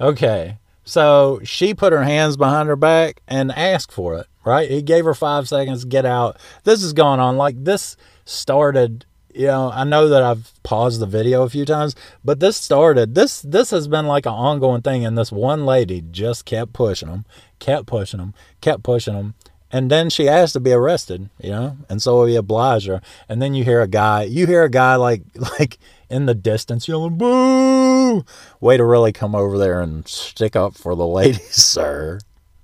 [0.00, 0.58] Okay.
[0.84, 4.70] So she put her hands behind her back and asked for it, right?
[4.70, 6.38] He gave her five seconds to get out.
[6.62, 7.36] This is going on.
[7.36, 9.04] Like this started,
[9.36, 13.14] you know, I know that I've paused the video a few times, but this started,
[13.14, 15.04] this this has been like an ongoing thing.
[15.04, 17.24] And this one lady just kept pushing them,
[17.58, 19.34] kept pushing them, kept pushing them,
[19.70, 23.02] And then she asked to be arrested, you know, and so he obliged her.
[23.28, 25.22] And then you hear a guy, you hear a guy like
[25.58, 25.78] like
[26.08, 28.24] in the distance yelling "boo!"
[28.60, 32.20] Way to really come over there and stick up for the ladies, sir.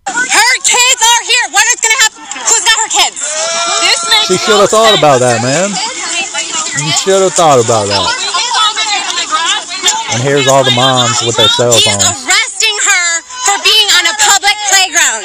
[0.09, 1.47] Her kids are here.
[1.53, 2.23] What is gonna happen?
[2.49, 3.19] Who's got her kids?
[3.83, 5.92] This makes She should have thought about that, man.
[6.81, 8.07] You should have thought about that.
[10.17, 12.05] And here's all the moms with their cell He is phones.
[12.29, 13.07] arresting her
[13.49, 15.25] for being on a public playground.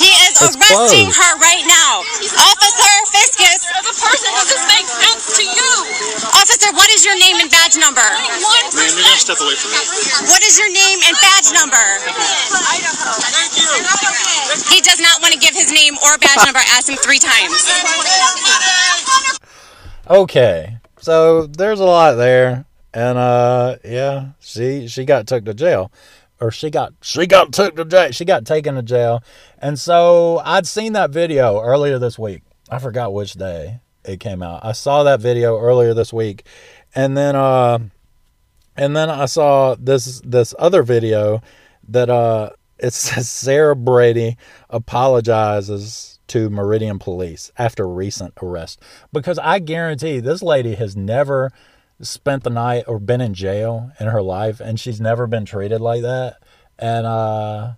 [0.00, 1.20] He is It's arresting closed.
[1.20, 2.04] her right now.
[2.36, 3.60] Officer Fiscus.
[3.64, 5.70] As a person, does this make sense to you?
[6.36, 8.04] Officer, what is your name and badge number?
[8.04, 8.28] Ma'am,
[8.76, 9.80] you're gonna step away from me.
[10.28, 11.84] What is your name and badge number?
[14.68, 16.60] He does not want to give his name or badge number.
[16.76, 17.52] Ask him three times.
[20.08, 25.90] Okay, so there's a lot there, and uh, yeah, she she got took to jail,
[26.38, 28.10] or she got she got took to jail.
[28.10, 29.22] She got taken to jail,
[29.58, 32.42] and so I'd seen that video earlier this week.
[32.68, 34.62] I forgot which day it came out.
[34.62, 36.44] I saw that video earlier this week,
[36.94, 37.78] and then uh,
[38.76, 41.40] and then I saw this this other video
[41.88, 44.36] that uh, it says Sara Brady
[44.68, 48.80] apologizes to Meridian Police after recent arrest.
[49.12, 51.50] Because I guarantee this lady has never
[52.00, 55.80] spent the night or been in jail in her life and she's never been treated
[55.80, 56.38] like that.
[56.78, 57.74] And uh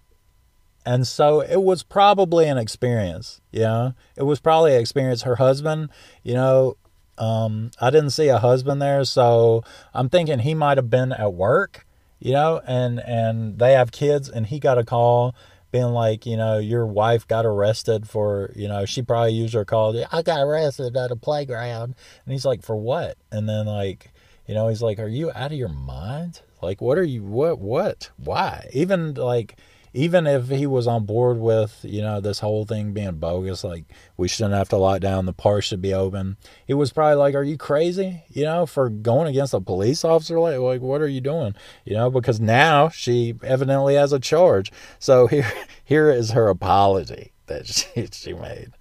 [0.84, 3.94] and so it was probably an experience you know?
[4.16, 5.22] It was probably an experience.
[5.22, 5.90] Her husband
[6.22, 6.76] you know
[7.18, 11.32] um i didn't see a husband there so i'm thinking he might have been at
[11.32, 11.86] work
[12.18, 12.60] you know?
[12.66, 15.34] And and they have kids and he got a call
[15.72, 19.64] being like you know your wife got arrested for you know she probably used her
[19.64, 21.94] call i got arrested at a playground.
[22.24, 23.16] And he's like for what?
[23.30, 24.12] And then like
[24.46, 26.40] you know he's like are you out of your mind?
[26.62, 28.10] Like what are you what what?
[28.16, 28.68] Why?
[28.72, 29.58] Even like
[29.96, 33.84] even if he was on board with you know this whole thing being bogus like
[34.16, 36.36] we shouldn't have to lock down the park should be open
[36.66, 40.38] he was probably like are you crazy you know for going against a police officer?
[40.38, 41.54] Like like what are you doing?
[41.84, 44.72] You know because now she evidently has a charge.
[44.98, 45.50] So here
[45.84, 48.72] here is her apology that she, she made.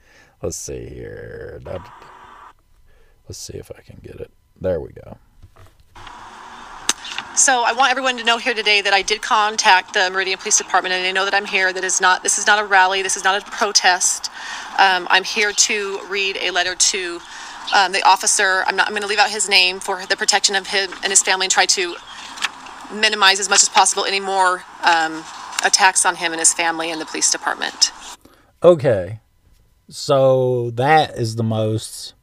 [0.41, 1.61] Let's see here.
[3.27, 4.31] Let's see if i can get it.
[4.59, 5.17] There we go
[7.35, 10.57] So I want everyone to know here today that I did contact the Meridian Police
[10.57, 11.73] Department, and they know that I'm here.
[11.73, 14.31] That is not, this is not a rally, this is not a protest.
[14.79, 17.19] Um, I'm here to read a letter to
[17.75, 18.63] um, the officer.
[18.65, 21.07] I'm not, I'm going to leave out his name for the protection of him and
[21.07, 21.97] his family and try to
[22.93, 25.21] minimize as much as possible any more um,
[25.65, 27.91] attacks on him and his family and the police department.
[28.63, 29.19] Okay.
[29.89, 32.13] So that is the most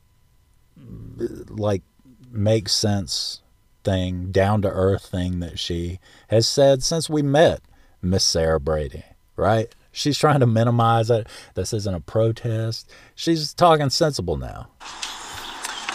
[1.51, 1.83] like
[2.31, 3.42] makes sense
[3.85, 7.61] thing, down to earth thing that she has said since we met.
[8.01, 9.05] Miss Sara Brady,
[9.37, 9.73] right?
[9.93, 11.29] She's trying to minimize it.
[11.55, 12.91] This isn't a protest.
[13.15, 14.69] She's talking sensible now.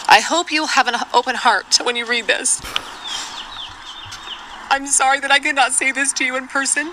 [0.08, 2.62] I hope you'll have an open heart when you read this.
[4.70, 6.92] I'm sorry that I could not say this to you in person.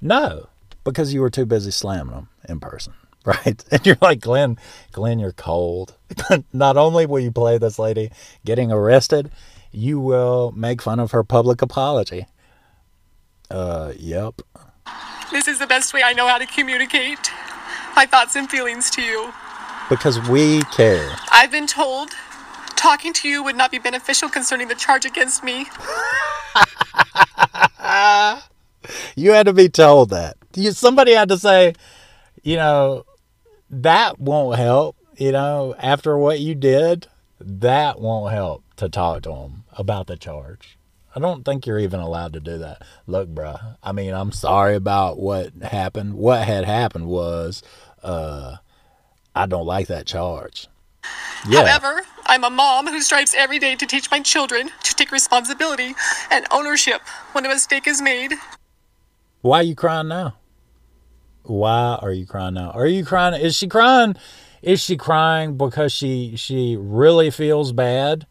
[0.00, 0.48] No,
[0.82, 3.62] because you were too busy slamming them in person, right?
[3.70, 4.58] And you're like, Glenn,
[4.92, 5.94] Glenn, you're cold.
[6.52, 8.10] Not only will you play this lady
[8.44, 9.30] getting arrested,
[9.72, 12.26] you will make fun of her public apology.
[13.50, 14.40] Uh, yep.
[15.30, 17.30] This is the best way I know how to communicate
[17.96, 19.32] my thoughts and feelings to you.
[19.88, 21.10] Because we care.
[21.32, 22.10] I've been told
[22.76, 25.66] talking to you would not be beneficial concerning the charge against me.
[29.16, 30.36] You had to be told that.
[30.54, 31.74] You, somebody had to say,
[32.42, 33.04] you know,
[33.68, 34.96] that won't help.
[35.16, 37.06] You know, after what you did,
[37.38, 40.78] that won't help to talk to them about the charge.
[41.14, 42.82] I don't think you're even allowed to do that.
[43.06, 46.14] Look, bruh, I mean, I'm sorry about what happened.
[46.14, 47.62] What had happened was,
[48.02, 48.56] uh,
[49.34, 50.68] I don't like that charge.
[51.48, 51.66] Yeah.
[51.66, 55.94] However, I'm a mom who strives every day to teach my children to take responsibility
[56.30, 57.00] and ownership
[57.32, 58.34] when a mistake is made.
[59.40, 60.34] Why are you crying now?
[61.42, 62.70] Why are you crying now?
[62.70, 63.40] Are you crying?
[63.40, 64.14] Is she crying?
[64.62, 68.26] Is she crying because she she really feels bad?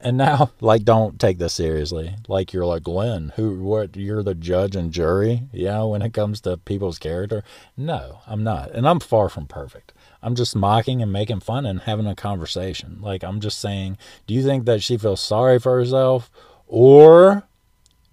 [0.00, 2.16] And now, like, don't take this seriously.
[2.28, 6.40] Like you're like Glenn, who what you're the judge and jury, know, when it comes
[6.42, 7.44] to people's character.
[7.76, 9.92] No, I'm not, and I'm far from perfect.
[10.22, 12.98] I'm just mocking and making fun and having a conversation.
[13.00, 16.30] Like I'm just saying, do you think that she feels sorry for herself,
[16.66, 17.44] or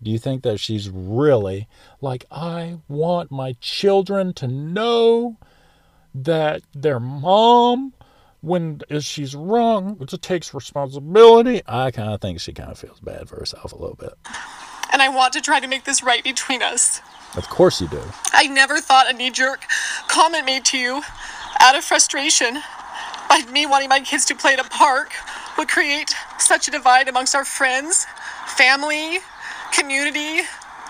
[0.01, 1.67] do you think that she's really
[2.01, 5.37] like, I want my children to know
[6.13, 7.93] that their mom,
[8.41, 11.61] when she's wrong, it takes responsibility?
[11.67, 14.13] I kind of think she kind of feels bad for herself a little bit.
[14.91, 17.01] And I want to try to make this right between us.
[17.35, 18.01] Of course you do.
[18.31, 19.63] I never thought a knee jerk
[20.07, 21.01] comment made to you
[21.59, 22.61] out of frustration
[23.29, 25.11] by me wanting my kids to play at a park
[25.57, 28.05] would create such a divide amongst our friends,
[28.47, 29.19] family,
[29.73, 30.41] community,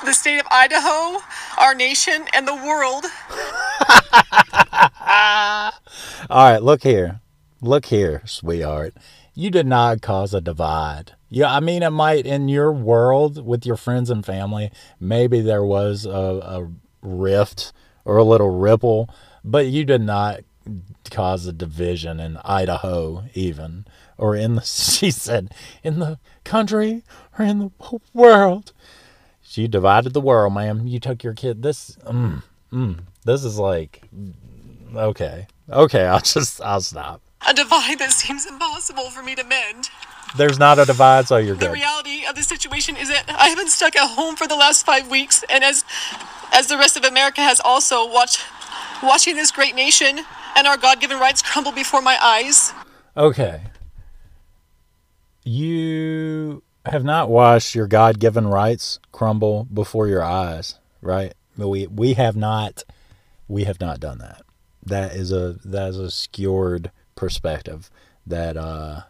[0.05, 1.19] the state of Idaho,
[1.57, 3.05] our nation, and the world.
[6.29, 7.21] All right, look here.
[7.61, 8.95] Look here, sweetheart.
[9.33, 11.13] You did not cause a divide.
[11.29, 15.63] Yeah, I mean, it might in your world with your friends and family, maybe there
[15.63, 17.73] was a, a rift
[18.05, 19.09] or a little ripple,
[19.43, 20.41] but you did not
[21.09, 23.85] cause a division in Idaho, even,
[24.17, 25.53] or in the, she said,
[25.83, 27.03] in the country
[27.37, 28.73] or in the world.
[29.41, 30.87] She divided the world, ma'am.
[30.87, 31.63] You took your kid.
[31.63, 34.03] This, mm, mm, this is like,
[34.95, 36.05] okay, okay.
[36.05, 37.21] I'll just, I'll stop.
[37.45, 39.89] A divide that seems impossible for me to mend.
[40.35, 41.69] There's not a divide, so you're The good.
[41.69, 44.55] The reality of the situation is that I have been stuck at home for the
[44.55, 45.85] last five weeks, and as
[46.51, 48.41] as the rest of America has also watched
[49.03, 50.19] watching this great nation
[50.55, 52.73] and our God-given rights crumble before my eyes.
[53.15, 53.61] Okay.
[55.43, 61.33] You have not watched your God-given rights crumble before your eyes, right?
[61.55, 62.83] We we have not
[63.47, 64.41] we have not done that.
[64.85, 67.89] That is a that is a skewed perspective
[68.25, 69.01] that uh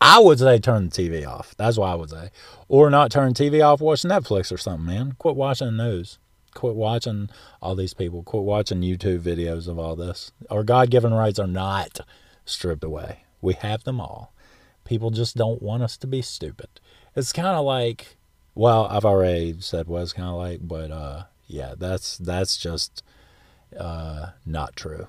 [0.00, 1.54] I would say turn the TV off.
[1.56, 2.30] That's what I would say.
[2.68, 5.14] Or not turn TV off, watch Netflix or something, man.
[5.18, 6.18] Quit watching the news.
[6.52, 7.30] Quit watching
[7.62, 8.22] all these people.
[8.22, 10.30] Quit watching YouTube videos of all this.
[10.50, 12.00] Our God given rights are not
[12.44, 13.24] stripped away.
[13.40, 14.34] We have them all.
[14.84, 16.68] People just don't want us to be stupid.
[17.16, 18.16] It's kind of like,
[18.54, 23.02] well, I've already said what it's kind of like, but uh, yeah, that's that's just
[23.78, 25.08] uh, not true.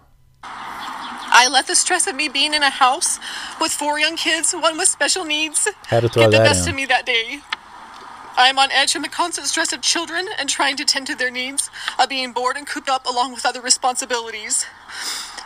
[1.37, 3.19] I let the stress of me being in a house
[3.59, 6.69] with four young kids, one with special needs, Had to throw get the best in.
[6.69, 7.39] of me that day.
[8.37, 11.15] I am on edge from the constant stress of children and trying to tend to
[11.15, 11.69] their needs,
[11.99, 14.63] of being bored and cooped up along with other responsibilities.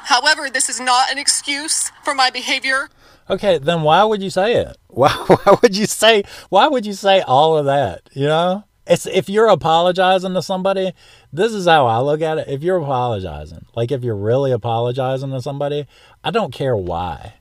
[0.06, 2.90] However, this is not an excuse for my behavior.
[3.28, 4.78] Okay, then why would you say it?
[4.90, 8.10] Why, why would you say why would you say all of that?
[8.14, 8.64] You know?
[8.90, 10.94] It's if you're apologizing to somebody,
[11.32, 12.48] this is how I look at it.
[12.48, 15.86] If you're apologizing, like if you're really apologizing to somebody,
[16.24, 17.36] I don't care why.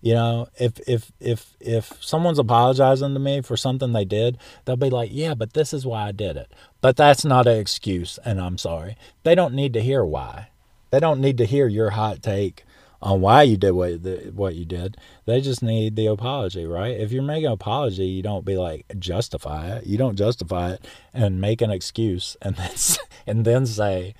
[0.00, 4.76] You know, if if if if someone's apologizing to me for something they did, they'll
[4.76, 8.18] be like, "Yeah, but this is why I did it." But that's not an excuse,
[8.24, 8.96] and I'm sorry.
[9.22, 10.48] They don't need to hear why.
[10.90, 12.64] They don't need to hear your hot take
[13.02, 14.00] on why you did what
[14.32, 14.96] what you did.
[15.26, 16.98] They just need the apology, right?
[16.98, 19.86] If you're making an apology, you don't be like justify it.
[19.86, 22.70] You don't justify it and make an excuse and then
[23.26, 24.14] and then say,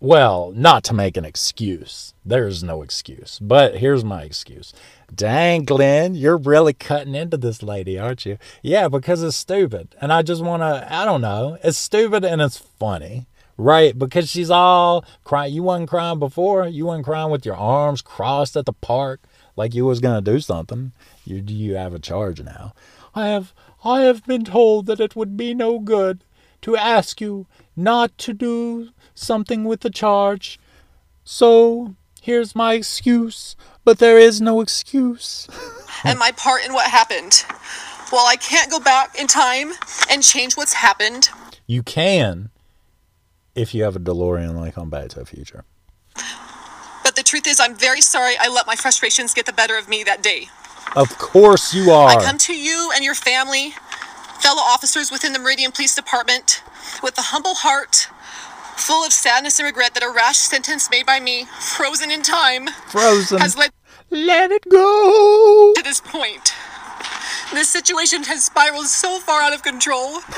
[0.00, 2.14] well, not to make an excuse.
[2.24, 3.38] There's no excuse.
[3.38, 4.72] But here's my excuse.
[5.14, 8.38] Dang, Glenn, you're really cutting into this lady, aren't you?
[8.62, 9.94] Yeah, because it's stupid.
[10.00, 11.58] And I just want to, I don't know.
[11.62, 13.26] It's stupid and it's funny,
[13.60, 13.96] right?
[13.96, 15.52] Because she's all crying.
[15.52, 16.66] You wasn't crying before.
[16.66, 19.20] You wasn't crying with your arms crossed at the park
[19.56, 20.92] like you was going to do something.
[21.24, 22.72] You, you have a charge now.
[23.14, 23.52] I have,
[23.84, 26.24] I have been told that it would be no good
[26.62, 27.46] to ask you
[27.76, 30.58] not to do something with the charge.
[31.24, 35.48] So here's my excuse, but there is no excuse.
[36.04, 37.44] and my part in what happened.
[38.10, 39.72] Well, I can't go back in time
[40.10, 41.28] and change what's happened,
[41.66, 42.50] You can
[43.60, 45.64] if you have a DeLorean like on Back to the Future.
[47.04, 49.88] but the truth is, I'm very sorry I let my frustrations get the better of
[49.88, 50.48] me that day.
[50.96, 52.08] Of course you are.
[52.08, 53.74] I come to you and your family,
[54.40, 56.62] fellow officers within the Meridian Police Department,
[57.02, 58.08] with a humble heart,
[58.76, 62.68] full of sadness and regret that a rash sentence made by me, frozen in time,
[62.88, 63.38] Frozen.
[63.40, 63.70] has led
[64.10, 65.72] Let it go.
[65.76, 66.54] to this point.
[67.52, 70.20] This situation has spiraled so far out of control.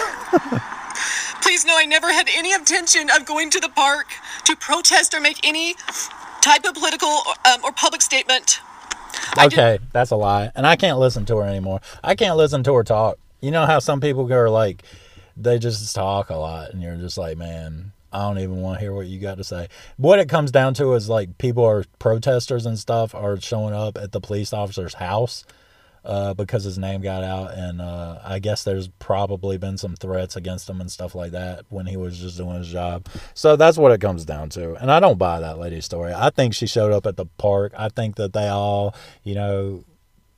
[1.43, 4.07] Please know I never had any intention of going to the park
[4.45, 5.75] to protest or make any
[6.41, 8.61] type of political um, or public statement.
[9.39, 10.51] Okay, that's a lie.
[10.55, 11.81] And I can't listen to her anymore.
[12.03, 13.19] I can't listen to her talk.
[13.41, 14.83] You know how some people go like
[15.37, 18.81] they just talk a lot and you're just like, man, I don't even want to
[18.81, 19.69] hear what you got to say.
[19.97, 23.97] What it comes down to is like people are protesters and stuff are showing up
[23.97, 25.45] at the police officer's house
[26.05, 30.35] uh, because his name got out, and uh, I guess there's probably been some threats
[30.37, 33.07] against him and stuff like that when he was just doing his job.
[33.35, 36.13] So that's what it comes down to, and I don't buy that lady's story.
[36.13, 37.73] I think she showed up at the park.
[37.77, 39.85] I think that they all, you know,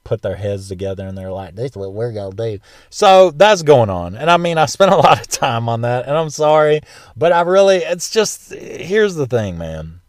[0.04, 2.58] put their heads together and they're like, "This is what we're gonna do."
[2.90, 6.06] So that's going on, and I mean, I spent a lot of time on that,
[6.06, 6.80] and I'm sorry,
[7.16, 10.00] but I really, it's just here's the thing, man.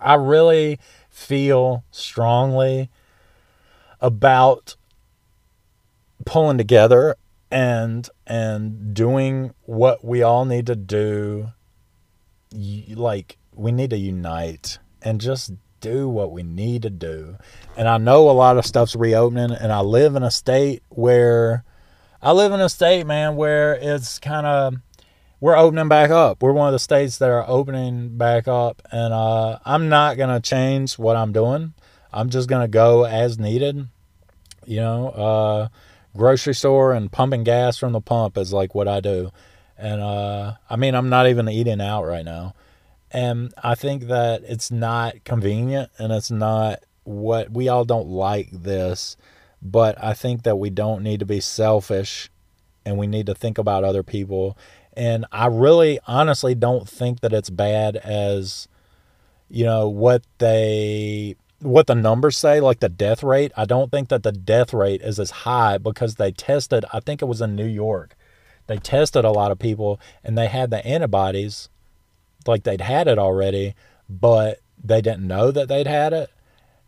[0.00, 0.80] I really
[1.10, 2.88] feel strongly
[4.00, 4.76] about
[6.24, 7.16] pulling together
[7.50, 11.48] and and doing what we all need to do
[12.94, 17.36] like we need to unite and just do what we need to do.
[17.76, 21.64] And i know a lot of stuff's reopening and i live in a state where
[22.22, 24.74] i live in a state man where it's kind of
[25.42, 26.42] we're opening back up.
[26.42, 30.40] We're one of the states that are opening back up and uh, i'm not to
[30.40, 31.74] change what i'm doing.
[32.12, 33.88] I'm just to go as needed
[34.66, 35.68] you know uh,
[36.16, 39.30] grocery store and pumping gas from the pump is like what i do.
[39.76, 42.54] And uh, i mean i'm not even eating out right now.
[43.10, 48.50] And i think that it's not convenient and it's not what we all don't like
[48.52, 49.16] this
[49.62, 52.30] but i think that we don't need to be selfish
[52.84, 54.56] and we need to think about other people.
[54.94, 58.68] And i really honestly don't think that it's bad as
[59.48, 64.08] you know what they what the numbers say like the death rate i don't think
[64.08, 67.54] that the death rate is as high because they tested i think it was in
[67.54, 68.16] new york.
[68.70, 71.68] They tested a lot of people and they had the antibodies
[72.46, 73.74] like they'd had it already
[74.08, 76.30] but they didn't know that they'd had it.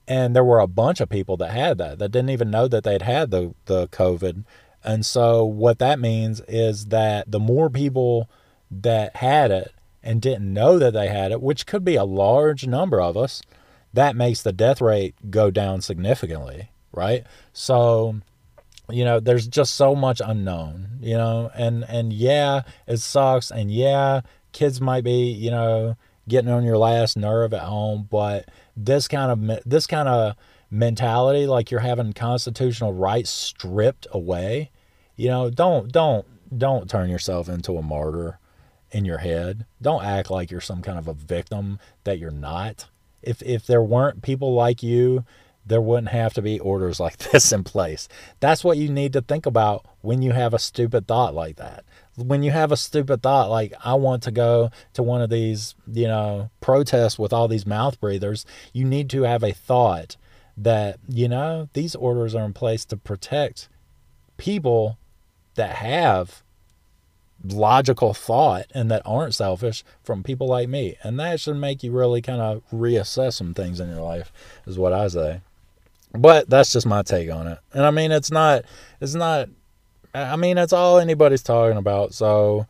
[0.07, 2.85] And there were a bunch of people that had that that didn't even know that
[2.85, 4.45] they'd had the the covid.
[4.85, 8.31] And so what that means is that the more people
[8.71, 9.73] that had it
[10.05, 13.43] and didn't know that they had it which could be a large number of us
[13.93, 17.25] that makes the death rate go down significantly right?
[17.53, 18.17] So
[18.91, 23.71] you know there's just so much unknown you know and and yeah it sucks and
[23.71, 25.97] yeah kids might be you know
[26.29, 30.35] getting on your last nerve at home but this kind of this kind of
[30.69, 34.69] mentality like you're having constitutional rights stripped away
[35.15, 36.27] you know don't don't
[36.59, 38.41] don't turn yourself into a martyr
[38.91, 39.65] in your head.
[39.81, 42.87] Don't act like you're some kind of a victim that you're not
[43.23, 45.25] if if there weren't people like you
[45.65, 48.09] there wouldn't have to be orders like this in place.
[48.41, 51.85] That's what you need to think about when you have a stupid thought like that.
[52.17, 55.75] When you have a stupid thought like i want to go to one of these
[55.91, 58.45] you know protests with all these mouth breathers
[58.75, 60.19] you need to have a thought
[60.55, 63.71] that you know these orders are in place to protect
[64.37, 64.99] people
[65.55, 66.43] that have
[67.45, 70.97] logical thought and that aren't selfish from people like me.
[71.03, 74.33] And that should make you really kind of reassess some things in your life,
[74.67, 75.41] is what I say.
[76.15, 77.59] But that's just my take on it.
[77.73, 78.65] And I mean, it's not,
[79.01, 79.49] it's not,
[80.15, 82.13] I mean, it's all anybody's talking about.
[82.15, 82.67] So,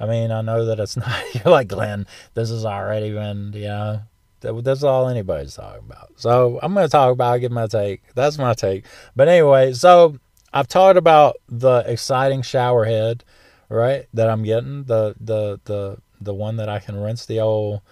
[0.00, 3.66] I mean, I know that it's not, you're like, Glenn, this has already been, you
[3.68, 4.00] know,
[4.40, 6.12] that- that's all anybody's talking about.
[6.16, 8.02] So I'm going to talk about, give my take.
[8.14, 8.84] That's my take.
[9.14, 10.16] But anyway, so
[10.52, 13.24] I've talked about the exciting shower head,
[13.68, 14.06] right?
[14.14, 17.82] That I'm getting the the the the one that I can rinse the old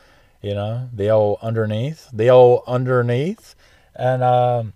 [0.47, 3.57] you know, the old underneath, the old underneath,
[3.97, 4.75] and um,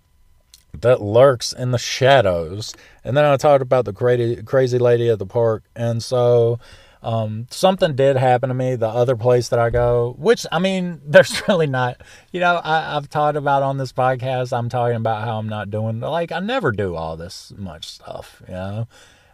[0.77, 2.73] that lurks in the shadows.
[3.05, 6.59] And then I talked about the crazy crazy lady at the park, and so.
[7.03, 11.01] Um, something did happen to me the other place that I go, which I mean,
[11.07, 11.99] there's really not,
[12.31, 14.55] you know, I, I've talked about on this podcast.
[14.55, 18.43] I'm talking about how I'm not doing, like, I never do all this much stuff,
[18.47, 18.87] you know,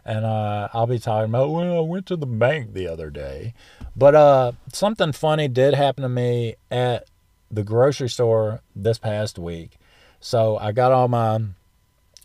[0.08, 3.52] and uh, I'll be talking about, well, I went to the bank the other day,
[3.94, 7.04] but uh, something funny did happen to me at
[7.50, 9.76] the grocery store this past week.
[10.18, 11.40] So I got all my,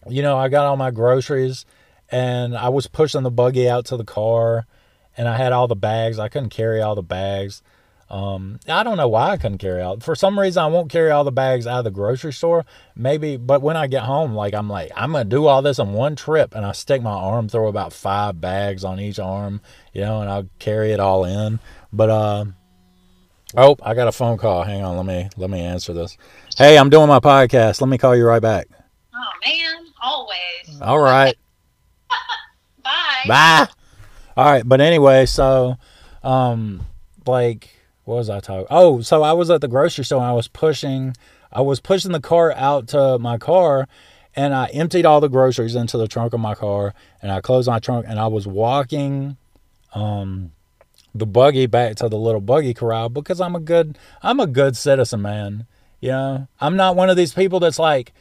[0.08, 1.66] you know, I got all my groceries,
[2.10, 4.66] and I was pushing the buggy out to the car
[5.18, 6.20] and I had all the bags.
[6.20, 7.62] I couldn't carry all the bags.
[8.14, 10.04] Um, I don't know why I couldn't carry out.
[10.04, 12.64] For some reason, I won't carry all the bags out of the grocery store.
[12.96, 15.94] Maybe, but when I get home, like I'm like I'm gonna do all this in
[15.94, 19.62] one trip, and I stick my arm, throw about five bags on each arm,
[19.94, 21.60] you know, and I'll carry it all in.
[21.92, 22.46] But uh,
[23.58, 24.62] oh, I got a phone call.
[24.62, 26.16] Hang on, let me let me answer this.
[26.56, 27.82] Hey, I'm doing my podcast.
[27.82, 28.68] Let me call you right back.
[29.16, 30.82] Oh man, always.
[30.84, 31.36] All right.
[32.84, 33.24] Bye.
[33.28, 33.68] Bye.
[34.38, 35.78] All right, but anyway, so
[36.22, 36.86] um
[37.26, 37.72] like
[38.06, 38.68] what was I talking?
[38.70, 41.16] Oh, so I was at the grocery store and I was pushing
[41.52, 43.88] I was pushing the cart out to my car
[44.36, 47.68] and I emptied all the groceries into the trunk of my car and I closed
[47.68, 49.38] my trunk and I was walking
[49.94, 50.52] um
[51.16, 54.76] the buggy back to the little buggy corral because I'm a good I'm a good
[54.76, 55.68] citizen, man.
[56.02, 58.14] You know, I'm not one of these people that's like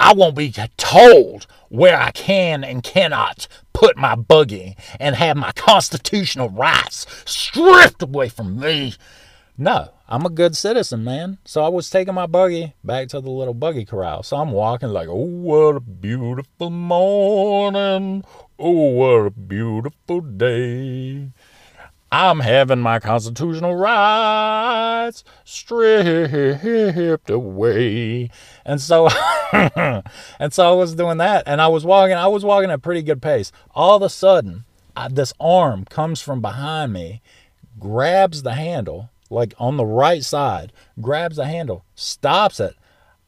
[0.00, 5.52] I won't be told where I can and cannot put my buggy and have my
[5.52, 8.94] constitutional rights stripped away from me.
[9.56, 11.38] No, I'm a good citizen, man.
[11.44, 14.22] So I was taking my buggy back to the little buggy corral.
[14.22, 18.24] So I'm walking like, oh, what a beautiful morning.
[18.58, 21.30] Oh, what a beautiful day.
[22.10, 28.30] I'm having my constitutional rights stripped away.
[28.64, 29.08] And so
[29.52, 32.78] and so I was doing that and I was walking I was walking at a
[32.78, 33.52] pretty good pace.
[33.74, 34.64] All of a sudden,
[34.96, 37.20] I, this arm comes from behind me,
[37.78, 42.74] grabs the handle like on the right side, grabs the handle, stops it.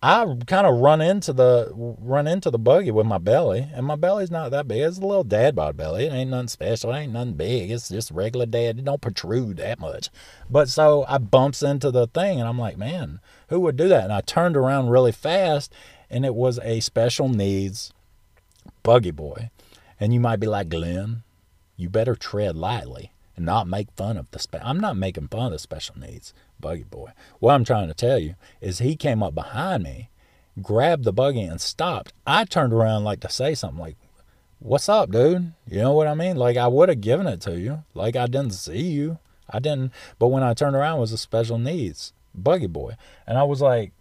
[0.03, 3.97] I kind of run into the run into the buggy with my belly, and my
[3.97, 4.81] belly's not that big.
[4.81, 6.07] It's a little dad bod belly.
[6.07, 6.91] It ain't nothing special.
[6.91, 7.71] It ain't nothing big.
[7.71, 8.79] It's just regular dad.
[8.79, 10.09] It don't protrude that much.
[10.49, 14.05] But so I bumps into the thing, and I'm like, man, who would do that?
[14.05, 15.71] And I turned around really fast,
[16.09, 17.93] and it was a special needs
[18.83, 19.51] buggy boy.
[19.99, 21.25] And you might be like, Glenn,
[21.77, 25.47] you better tread lightly and not make fun of the spe- I'm not making fun
[25.47, 27.13] of the special needs buggy boy.
[27.39, 30.11] What I'm trying to tell you is he came up behind me,
[30.63, 32.13] grabbed the buggy and stopped.
[32.27, 33.97] I turned around like to say something like,
[34.59, 36.37] "What's up, dude?" You know what I mean?
[36.37, 37.85] Like I would have given it to you.
[37.95, 39.19] Like I didn't see you.
[39.49, 39.93] I didn't.
[40.19, 42.97] But when I turned around, was a special needs buggy boy,
[43.27, 43.93] and I was like,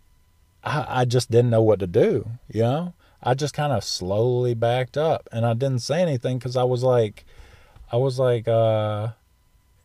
[0.64, 2.30] I, I just didn't know what to do.
[2.50, 2.94] You know,
[3.24, 6.84] I just kind of slowly backed up, and I didn't say anything because I was
[6.84, 7.26] like,
[7.92, 9.10] I was like, uh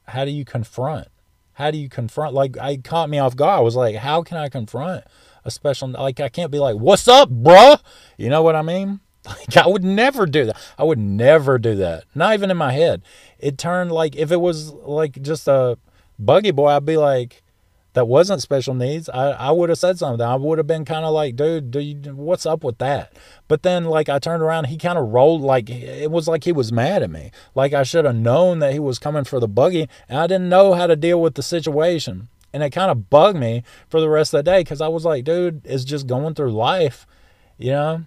[0.08, 1.08] how do you confront?
[1.54, 2.34] How do you confront?
[2.34, 3.58] Like, I caught me off guard.
[3.58, 5.04] I was like, how can I confront
[5.44, 5.88] a special?
[5.88, 7.80] Like, I can't be like, what's up, bruh?
[8.16, 9.00] You know what I mean?
[9.26, 10.56] Like, I would never do that.
[10.76, 12.04] I would never do that.
[12.14, 13.00] Not even in my head.
[13.38, 15.78] It turned like, if it was like just a
[16.18, 17.42] buggy boy, I'd be like,
[17.94, 20.24] that wasn't special needs, I, I would have said something.
[20.24, 23.12] I would have been kind of like, dude, you, what's up with that?
[23.48, 26.52] But then, like, I turned around, he kind of rolled like it was like he
[26.52, 27.30] was mad at me.
[27.54, 30.48] Like, I should have known that he was coming for the buggy, and I didn't
[30.48, 32.28] know how to deal with the situation.
[32.52, 35.04] And it kind of bugged me for the rest of the day because I was
[35.04, 37.06] like, dude, it's just going through life,
[37.58, 38.04] you know?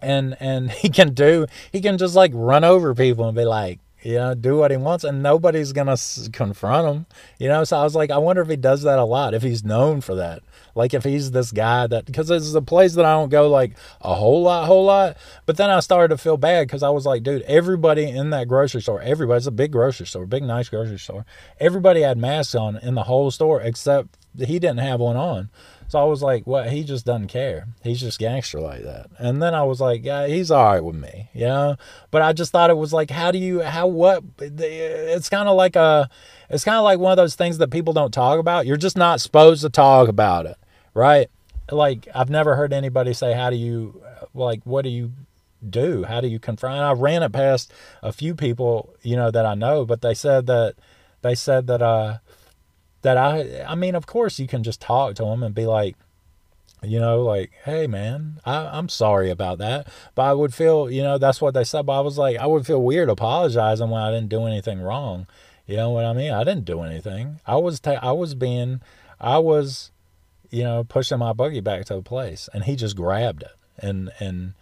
[0.00, 3.78] And and he can do, he can just like run over people and be like,
[4.04, 5.96] you know, do what he wants, and nobody's gonna
[6.32, 7.06] confront him.
[7.38, 9.42] You know, so I was like, I wonder if he does that a lot, if
[9.42, 10.42] he's known for that.
[10.74, 13.76] Like if he's this guy that, because it's a place that I don't go like
[14.00, 15.16] a whole lot, whole lot.
[15.46, 18.48] But then I started to feel bad because I was like, dude, everybody in that
[18.48, 21.24] grocery store, everybody's a big grocery store, big nice grocery store.
[21.58, 25.48] Everybody had masks on in the whole store except he didn't have one on.
[25.88, 26.70] So I was like, what?
[26.70, 27.68] He just doesn't care.
[27.82, 29.10] He's just gangster like that.
[29.18, 31.76] And then I was like, yeah, he's all right with me, you know?
[32.10, 34.24] But I just thought it was like, how do you, how, what?
[34.40, 36.08] It's kind of like a,
[36.50, 38.66] it's kind of like one of those things that people don't talk about.
[38.66, 40.56] You're just not supposed to talk about it,
[40.94, 41.28] right?
[41.70, 44.02] Like, I've never heard anybody say, how do you,
[44.34, 45.12] like, what do you
[45.68, 46.04] do?
[46.04, 46.80] How do you confront?
[46.80, 47.72] I ran it past
[48.02, 50.74] a few people, you know, that I know, but they said that,
[51.22, 52.18] they said that, uh,
[53.04, 55.96] that I I mean, of course you can just talk to them and be like,
[56.82, 59.88] you know, like, hey man, I, I'm sorry about that.
[60.14, 61.86] But I would feel, you know, that's what they said.
[61.86, 65.26] But I was like, I would feel weird apologizing when I didn't do anything wrong.
[65.66, 66.32] You know what I mean?
[66.32, 67.40] I didn't do anything.
[67.46, 68.80] I was ta- I was being
[69.20, 69.90] I was,
[70.50, 74.10] you know, pushing my buggy back to the place, and he just grabbed it, and
[74.20, 74.54] and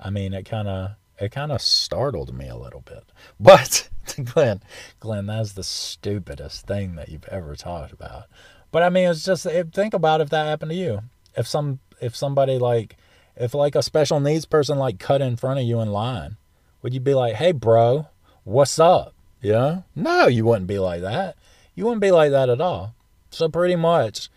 [0.00, 3.04] I mean, it kind of it kind of startled me a little bit.
[3.40, 3.88] But
[4.24, 4.62] Glenn,
[5.00, 8.24] Glenn, that's the stupidest thing that you've ever talked about.
[8.70, 11.00] But I mean, it's just eh, think about if that happened to you.
[11.36, 12.96] If some if somebody like
[13.36, 16.36] if like a special needs person like cut in front of you in line,
[16.82, 18.08] would you be like, "Hey, bro,
[18.44, 19.82] what's up?" Yeah?
[19.94, 21.36] No, you wouldn't be like that.
[21.74, 22.94] You wouldn't be like that at all.
[23.30, 24.30] So pretty much,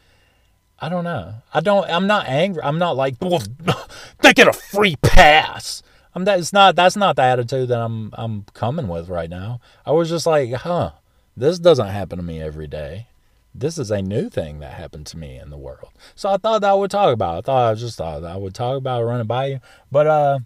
[0.79, 1.35] I don't know.
[1.53, 1.89] I don't.
[1.89, 2.61] I'm not angry.
[2.63, 3.41] I'm not like, well,
[4.21, 5.81] they get a free pass.
[6.19, 9.61] I'm that's not that's not the attitude that I'm I'm coming with right now.
[9.85, 10.91] I was just like, huh,
[11.37, 13.07] this doesn't happen to me every day.
[13.55, 15.91] This is a new thing that happened to me in the world.
[16.15, 17.35] So I thought that I would talk about.
[17.35, 17.37] It.
[17.37, 19.59] I thought I just thought I would talk about running by you.
[19.91, 20.39] But uh,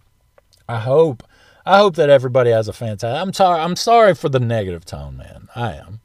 [0.68, 1.24] I hope
[1.66, 3.20] I hope that everybody has a fantastic.
[3.20, 3.60] I'm sorry.
[3.60, 5.48] I'm sorry for the negative tone, man.
[5.56, 6.00] I am.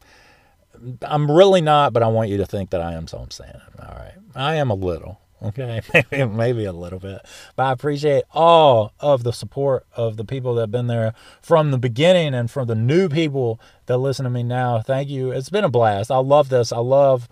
[1.04, 3.08] I'm really not, but I want you to think that I am.
[3.08, 3.80] So I'm saying it.
[3.80, 4.16] All right.
[4.36, 5.19] I am a little.
[5.42, 5.82] Okay,
[6.12, 7.26] maybe, maybe a little bit.
[7.56, 11.72] But I appreciate all of the support of the people that have been there from
[11.72, 14.82] the beginning and from the new people that listen to me now.
[14.82, 15.32] Thank you.
[15.32, 16.12] It's been a blast.
[16.12, 16.72] I love this.
[16.72, 17.30] I love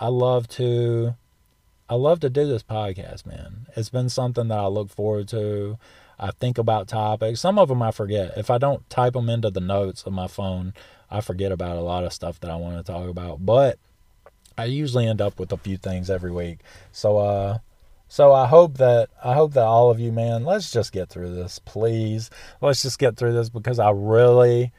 [0.00, 1.14] I love to
[1.88, 3.66] I love to do this podcast, man.
[3.76, 5.78] It's been something that I look forward to.
[6.18, 7.40] I think about topics.
[7.40, 8.36] Some of them I forget.
[8.36, 10.72] If I don't type them into the notes of my phone,
[11.10, 13.44] I forget about a lot of stuff that I want to talk about.
[13.44, 13.78] But
[14.60, 16.58] I usually end up with a few things every week.
[16.92, 17.58] So uh
[18.08, 21.34] so I hope that I hope that all of you man, let's just get through
[21.34, 22.28] this, please.
[22.60, 24.72] Let's just get through this because I really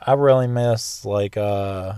[0.00, 1.94] I really miss like uh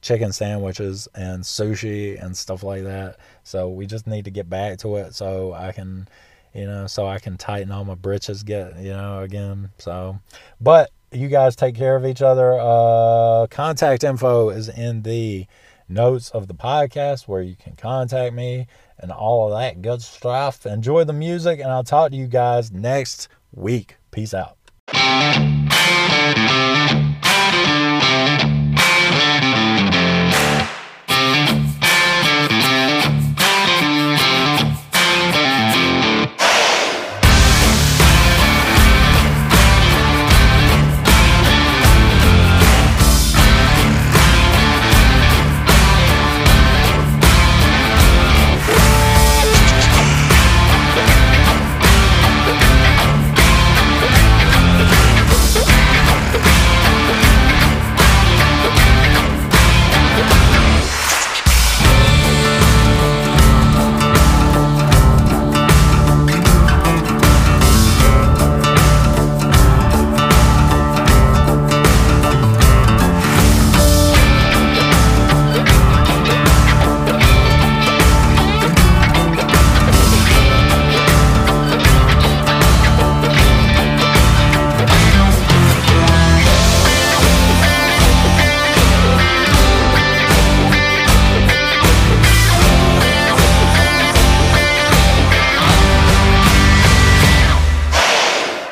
[0.00, 3.18] chicken sandwiches and sushi and stuff like that.
[3.42, 6.08] So we just need to get back to it so I can
[6.54, 9.68] you know, so I can tighten all my britches get, you know, again.
[9.76, 10.18] So
[10.62, 12.58] but you guys take care of each other.
[12.58, 15.46] Uh contact info is in the
[15.88, 18.66] notes of the podcast where you can contact me
[18.98, 20.66] and all of that good stuff.
[20.66, 23.96] Enjoy the music, and I'll talk to you guys next week.
[24.10, 24.56] Peace out.